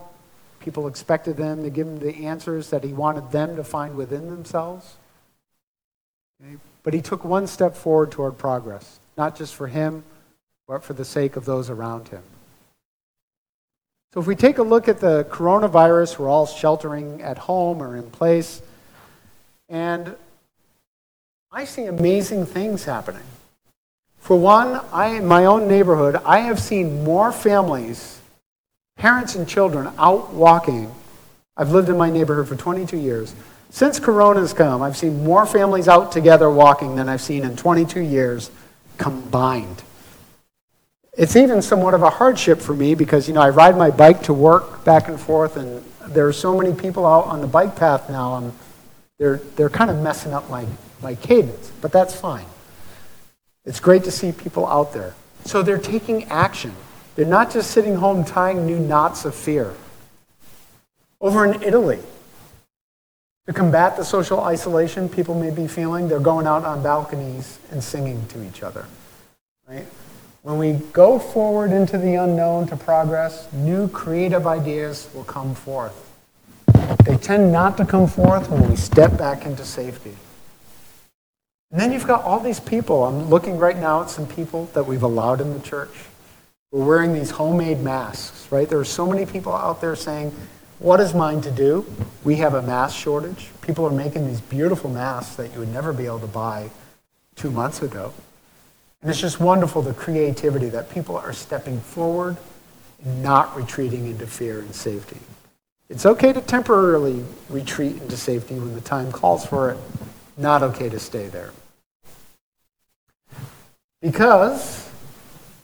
People 0.62 0.88
expected 0.88 1.36
them 1.36 1.64
to 1.64 1.70
give 1.70 1.88
him 1.88 2.00
the 2.00 2.26
answers 2.26 2.70
that 2.70 2.86
he 2.86 2.94
wanted 2.94 3.32
them 3.34 3.58
to 3.58 3.66
find 3.66 3.98
within 3.98 4.30
themselves. 4.30 4.96
Okay? 6.42 6.56
But 6.84 6.94
he 6.94 7.02
took 7.02 7.26
one 7.26 7.48
step 7.48 7.76
forward 7.76 8.12
toward 8.12 8.38
progress, 8.38 9.02
not 9.18 9.36
just 9.36 9.56
for 9.56 9.68
him, 9.68 10.06
but 10.70 10.86
for 10.86 10.94
the 10.94 11.04
sake 11.04 11.36
of 11.36 11.44
those 11.44 11.70
around 11.70 12.08
him. 12.08 12.24
So 14.14 14.20
if 14.20 14.28
we 14.28 14.36
take 14.36 14.60
a 14.60 14.64
look 14.64 14.88
at 14.88 15.00
the 15.00 15.24
coronavirus, 15.32 16.20
we're 16.20 16.30
all 16.30 16.46
sheltering 16.46 17.24
at 17.24 17.40
home 17.40 17.82
or 17.82 17.98
in 17.98 18.12
place, 18.12 18.62
and 19.70 20.16
I 21.52 21.66
see 21.66 21.86
amazing 21.86 22.46
things 22.46 22.84
happening. 22.84 23.24
For 24.20 24.38
one, 24.38 24.82
I, 24.92 25.16
in 25.16 25.26
my 25.26 25.46
own 25.46 25.68
neighborhood, 25.68 26.22
I 26.26 26.42
have 26.42 26.60
seen 26.60 27.04
more 27.04 27.32
families, 27.32 28.20
parents 28.98 29.34
and 29.34 29.48
children, 29.48 29.92
out 29.98 30.32
walking. 30.32 30.94
I've 31.58 31.72
lived 31.72 31.90
in 31.90 31.98
my 31.98 32.12
neighborhood 32.12 32.48
for 32.48 32.56
22 32.56 32.98
years. 32.98 33.34
Since 33.72 34.00
Corona's 34.00 34.54
come, 34.54 34.84
I've 34.84 34.96
seen 34.96 35.24
more 35.24 35.48
families 35.48 35.88
out 35.88 36.12
together 36.12 36.52
walking 36.52 36.96
than 36.98 37.10
I've 37.10 37.22
seen 37.22 37.44
in 37.44 37.56
22 37.56 38.02
years 38.02 38.52
combined. 39.00 39.82
It's 41.16 41.36
even 41.36 41.62
somewhat 41.62 41.94
of 41.94 42.02
a 42.02 42.10
hardship 42.10 42.60
for 42.60 42.74
me 42.74 42.96
because, 42.96 43.28
you 43.28 43.36
know, 43.36 43.42
I 43.42 43.50
ride 43.50 43.78
my 43.78 43.92
bike 43.92 44.24
to 44.24 44.34
work 44.34 44.84
back 44.84 45.08
and 45.10 45.20
forth, 45.20 45.58
and 45.58 45.84
there 46.08 46.28
are 46.28 46.34
so 46.34 46.58
many 46.58 46.74
people 46.74 47.06
out 47.06 47.26
on 47.26 47.42
the 47.42 47.48
bike 47.48 47.76
path 47.76 48.10
now, 48.10 48.38
and 48.38 48.54
they're, 49.20 49.38
they're 49.56 49.70
kind 49.70 49.92
of 49.92 50.02
messing 50.02 50.34
up 50.34 50.50
my, 50.50 50.66
my 51.04 51.14
cadence, 51.14 51.72
but 51.82 51.92
that's 51.92 52.16
fine. 52.16 52.46
It's 53.64 53.80
great 53.80 54.04
to 54.06 54.12
see 54.12 54.32
people 54.32 54.66
out 54.66 54.92
there. 54.92 55.14
So 55.46 55.62
they're 55.62 55.78
taking 55.78 56.24
action. 56.26 56.74
They're 57.16 57.26
not 57.26 57.52
just 57.52 57.70
sitting 57.70 57.96
home 57.96 58.26
tying 58.26 58.66
new 58.66 58.80
knots 58.80 59.24
of 59.24 59.36
fear. 59.36 59.76
Over 61.22 61.46
in 61.46 61.62
Italy, 61.62 62.00
to 63.46 63.54
combat 63.54 63.98
the 63.98 64.04
social 64.04 64.40
isolation 64.42 65.08
people 65.08 65.36
may 65.36 65.52
be 65.52 65.68
feeling, 65.68 66.08
they're 66.08 66.20
going 66.20 66.48
out 66.48 66.66
on 66.66 66.82
balconies 66.82 67.60
and 67.72 67.84
singing 67.84 68.26
to 68.30 68.44
each 68.44 68.64
other. 68.64 68.86
Right? 69.68 69.86
When 70.44 70.58
we 70.58 70.74
go 70.92 71.20
forward 71.20 71.72
into 71.72 71.98
the 71.98 72.16
unknown 72.16 72.68
to 72.68 72.76
progress, 72.76 73.48
new 73.54 73.88
creative 73.88 74.46
ideas 74.46 75.08
will 75.14 75.24
come 75.24 75.56
forth. 75.56 76.12
They 77.06 77.16
tend 77.16 77.54
not 77.54 77.78
to 77.78 77.86
come 77.86 78.08
forth 78.08 78.50
when 78.50 78.70
we 78.70 78.76
step 78.76 79.18
back 79.18 79.46
into 79.46 79.64
safety. 79.64 80.18
And 81.72 81.80
then 81.80 81.94
you've 81.94 82.06
got 82.06 82.26
all 82.26 82.42
these 82.42 82.60
people. 82.60 83.06
I'm 83.06 83.30
looking 83.30 83.58
right 83.58 83.78
now 83.78 84.02
at 84.02 84.10
some 84.10 84.28
people 84.28 84.66
that 84.74 84.86
we've 84.86 85.04
allowed 85.04 85.40
in 85.40 85.54
the 85.54 85.62
church. 85.62 86.08
We're 86.74 86.84
wearing 86.84 87.14
these 87.14 87.32
homemade 87.32 87.80
masks, 87.80 88.52
right? 88.52 88.68
There 88.68 88.80
are 88.80 88.84
so 88.84 89.08
many 89.08 89.26
people 89.26 89.54
out 89.54 89.80
there 89.80 89.96
saying, 89.96 90.34
What 90.80 91.00
is 91.00 91.14
mine 91.14 91.40
to 91.40 91.52
do? 91.52 91.86
We 92.26 92.36
have 92.36 92.54
a 92.54 92.62
mask 92.62 92.98
shortage. 92.98 93.50
People 93.62 93.86
are 93.86 93.92
making 93.92 94.28
these 94.28 94.42
beautiful 94.42 94.90
masks 94.90 95.38
that 95.38 95.54
you 95.54 95.60
would 95.60 95.72
never 95.72 95.94
be 95.94 96.06
able 96.06 96.20
to 96.20 96.28
buy 96.28 96.70
two 97.38 97.50
months 97.50 97.82
ago. 97.82 98.12
And 99.04 99.12
it's 99.12 99.20
just 99.20 99.42
wonderful 99.42 99.82
the 99.82 99.94
creativity 99.94 100.70
that 100.70 100.90
people 100.90 101.18
are 101.18 101.34
stepping 101.34 101.82
forward 101.82 102.38
and 103.04 103.22
not 103.22 103.54
retreating 103.54 104.08
into 104.08 104.26
fear 104.26 104.62
and 104.62 104.74
safety. 104.74 105.20
It's 105.90 106.06
okay 106.06 106.32
to 106.32 106.40
temporarily 106.40 107.26
retreat 107.50 108.02
into 108.02 108.16
safety 108.16 108.56
when 108.56 108.74
the 108.74 108.82
time 108.82 109.12
calls 109.12 109.46
for 109.46 109.72
it, 109.72 109.78
not 110.38 110.64
okay 110.64 110.88
to 110.88 111.00
stay 111.00 111.28
there. 111.28 111.52
Because 114.02 114.90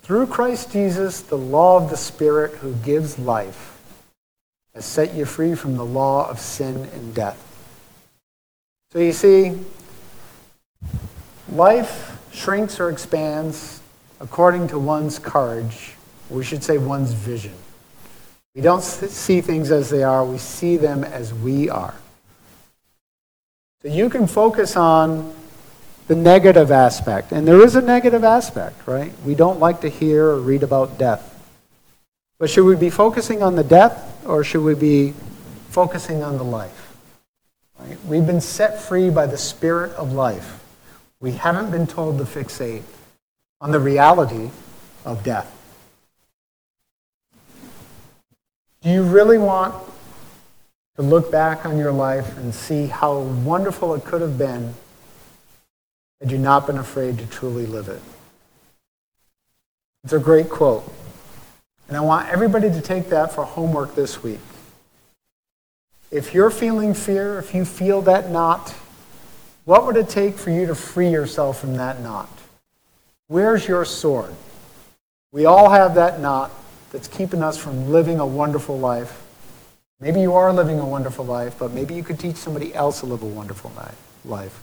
through 0.02 0.28
Christ 0.28 0.74
Jesus, 0.74 1.22
the 1.22 1.38
law 1.38 1.78
of 1.78 1.90
the 1.90 1.98
Spirit 1.98 2.56
who 2.56 2.74
gives 2.76 3.18
life 3.18 3.80
has 4.76 4.84
set 4.84 5.14
you 5.14 5.24
free 5.24 5.56
from 5.56 5.78
the 5.78 5.86
law 5.86 6.30
of 6.30 6.42
sin 6.42 6.90
and 6.94 7.16
death. 7.16 7.46
So 8.92 9.00
you 9.00 9.14
see, 9.14 9.58
life 11.54 12.19
shrinks 12.32 12.80
or 12.80 12.90
expands 12.90 13.82
according 14.20 14.68
to 14.70 14.80
one's 14.80 15.20
courage, 15.20 15.94
we 16.30 16.44
should 16.44 16.64
say 16.64 16.78
one's 16.78 17.14
vision. 17.14 17.54
We 18.56 18.62
don't 18.62 18.82
see 18.84 19.42
things 19.42 19.72
as 19.72 19.90
they 19.90 20.04
are, 20.04 20.26
we 20.26 20.38
see 20.38 20.78
them 20.78 21.04
as 21.04 21.34
we 21.34 21.70
are. 21.70 21.96
So 23.82 23.88
you 23.88 24.10
can 24.10 24.28
focus 24.28 24.76
on 24.76 25.34
the 26.08 26.16
negative 26.16 26.72
aspect, 26.72 27.32
and 27.32 27.48
there 27.48 27.64
is 27.64 27.76
a 27.76 27.82
negative 27.82 28.24
aspect, 28.24 28.88
right? 28.88 29.14
We 29.26 29.36
don't 29.36 29.60
like 29.60 29.82
to 29.82 29.90
hear 29.90 30.26
or 30.26 30.40
read 30.40 30.64
about 30.64 30.98
death. 30.98 31.26
But 32.40 32.50
should 32.50 32.66
we 32.66 32.76
be 32.76 32.90
focusing 32.90 33.44
on 33.44 33.56
the 33.56 33.64
death 33.64 34.26
or 34.26 34.44
should 34.44 34.64
we 34.64 34.74
be 34.74 35.14
focusing 35.70 36.24
on 36.24 36.38
the 36.38 36.44
life? 36.44 36.96
Right? 37.78 37.98
We've 38.06 38.26
been 38.26 38.42
set 38.42 38.82
free 38.82 39.10
by 39.10 39.28
the 39.28 39.38
spirit 39.38 39.92
of 39.94 40.14
life. 40.14 40.59
We 41.22 41.34
haven't 41.34 41.72
been 41.72 41.86
told 41.86 42.18
to 42.20 42.24
fixate 42.24 42.84
on 43.60 43.72
the 43.72 43.80
reality 43.80 44.52
of 45.04 45.24
death. 45.24 45.56
Do 48.82 48.90
you 48.90 49.04
really 49.04 49.38
want 49.38 49.76
to 50.96 51.02
look 51.02 51.30
back 51.32 51.66
on 51.66 51.78
your 51.78 51.92
life 51.92 52.38
and 52.38 52.54
see 52.54 52.88
how 52.88 53.20
wonderful 53.20 53.94
it 53.96 54.06
could 54.06 54.22
have 54.22 54.38
been 54.38 54.74
had 56.22 56.32
you 56.32 56.38
not 56.38 56.68
been 56.68 56.78
afraid 56.78 57.18
to 57.18 57.26
truly 57.26 57.66
live 57.66 57.90
it? 57.90 58.02
It's 60.06 60.14
a 60.14 60.20
great 60.20 60.50
quote. 60.50 60.90
And 61.90 61.98
I 61.98 62.02
want 62.02 62.30
everybody 62.30 62.70
to 62.70 62.82
take 62.82 63.10
that 63.10 63.34
for 63.34 63.44
homework 63.44 63.96
this 63.96 64.24
week. 64.24 64.40
If 66.12 66.34
you're 66.34 66.50
feeling 66.50 66.94
fear, 66.94 67.38
if 67.40 67.54
you 67.54 67.66
feel 67.66 68.02
that 68.04 68.30
knot, 68.30 68.74
what 69.70 69.86
would 69.86 69.98
it 69.98 70.10
take 70.10 70.34
for 70.34 70.50
you 70.50 70.66
to 70.66 70.74
free 70.74 71.12
yourself 71.12 71.60
from 71.60 71.78
that 71.78 72.02
knot? 72.02 72.28
Where's 73.28 73.68
your 73.68 73.86
sword? 73.86 74.34
We 75.32 75.46
all 75.46 75.70
have 75.70 75.94
that 75.94 76.20
knot 76.20 76.50
that's 76.92 77.08
keeping 77.08 77.44
us 77.44 77.56
from 77.56 77.92
living 77.92 78.20
a 78.20 78.26
wonderful 78.26 78.80
life. 78.80 79.22
Maybe 80.00 80.22
you 80.22 80.34
are 80.34 80.52
living 80.52 80.80
a 80.80 80.86
wonderful 80.88 81.24
life, 81.24 81.60
but 81.60 81.72
maybe 81.72 81.94
you 81.94 82.02
could 82.02 82.18
teach 82.18 82.38
somebody 82.38 82.74
else 82.74 83.02
to 83.02 83.06
live 83.06 83.22
a 83.22 83.28
wonderful 83.28 83.72
life. 84.26 84.60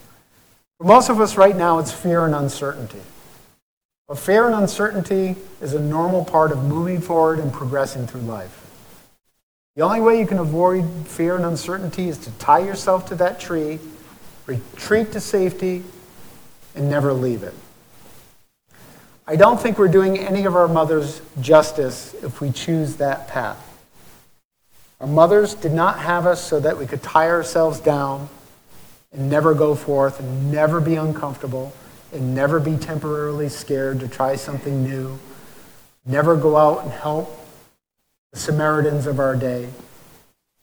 For 0.78 0.84
most 0.88 1.08
of 1.08 1.20
us 1.20 1.36
right 1.36 1.56
now, 1.56 1.78
it's 1.78 1.92
fear 1.92 2.26
and 2.26 2.34
uncertainty. 2.34 3.02
But 4.08 4.18
fear 4.18 4.46
and 4.46 4.56
uncertainty 4.56 5.36
is 5.60 5.72
a 5.72 5.80
normal 5.80 6.24
part 6.24 6.50
of 6.50 6.64
moving 6.64 7.00
forward 7.00 7.38
and 7.38 7.52
progressing 7.52 8.08
through 8.08 8.22
life. 8.22 8.60
The 9.76 9.82
only 9.82 10.00
way 10.00 10.18
you 10.18 10.26
can 10.26 10.38
avoid 10.38 11.06
fear 11.06 11.36
and 11.36 11.44
uncertainty 11.44 12.08
is 12.08 12.18
to 12.18 12.32
tie 12.40 12.58
yourself 12.58 13.06
to 13.10 13.14
that 13.14 13.38
tree 13.38 13.78
retreat 14.46 15.12
to 15.12 15.20
safety, 15.20 15.82
and 16.74 16.88
never 16.88 17.12
leave 17.12 17.42
it. 17.42 17.54
I 19.26 19.34
don't 19.34 19.60
think 19.60 19.78
we're 19.78 19.88
doing 19.88 20.18
any 20.18 20.44
of 20.44 20.54
our 20.54 20.68
mothers 20.68 21.20
justice 21.40 22.14
if 22.22 22.40
we 22.40 22.52
choose 22.52 22.96
that 22.96 23.26
path. 23.26 23.62
Our 25.00 25.06
mothers 25.06 25.54
did 25.54 25.72
not 25.72 25.98
have 25.98 26.26
us 26.26 26.42
so 26.42 26.60
that 26.60 26.78
we 26.78 26.86
could 26.86 27.02
tie 27.02 27.28
ourselves 27.28 27.80
down 27.80 28.28
and 29.12 29.28
never 29.28 29.52
go 29.52 29.74
forth 29.74 30.20
and 30.20 30.52
never 30.52 30.80
be 30.80 30.94
uncomfortable 30.94 31.72
and 32.12 32.34
never 32.34 32.60
be 32.60 32.76
temporarily 32.76 33.48
scared 33.48 33.98
to 34.00 34.08
try 34.08 34.36
something 34.36 34.84
new, 34.84 35.18
never 36.06 36.36
go 36.36 36.56
out 36.56 36.84
and 36.84 36.92
help 36.92 37.36
the 38.32 38.38
Samaritans 38.38 39.06
of 39.06 39.18
our 39.18 39.34
day. 39.34 39.68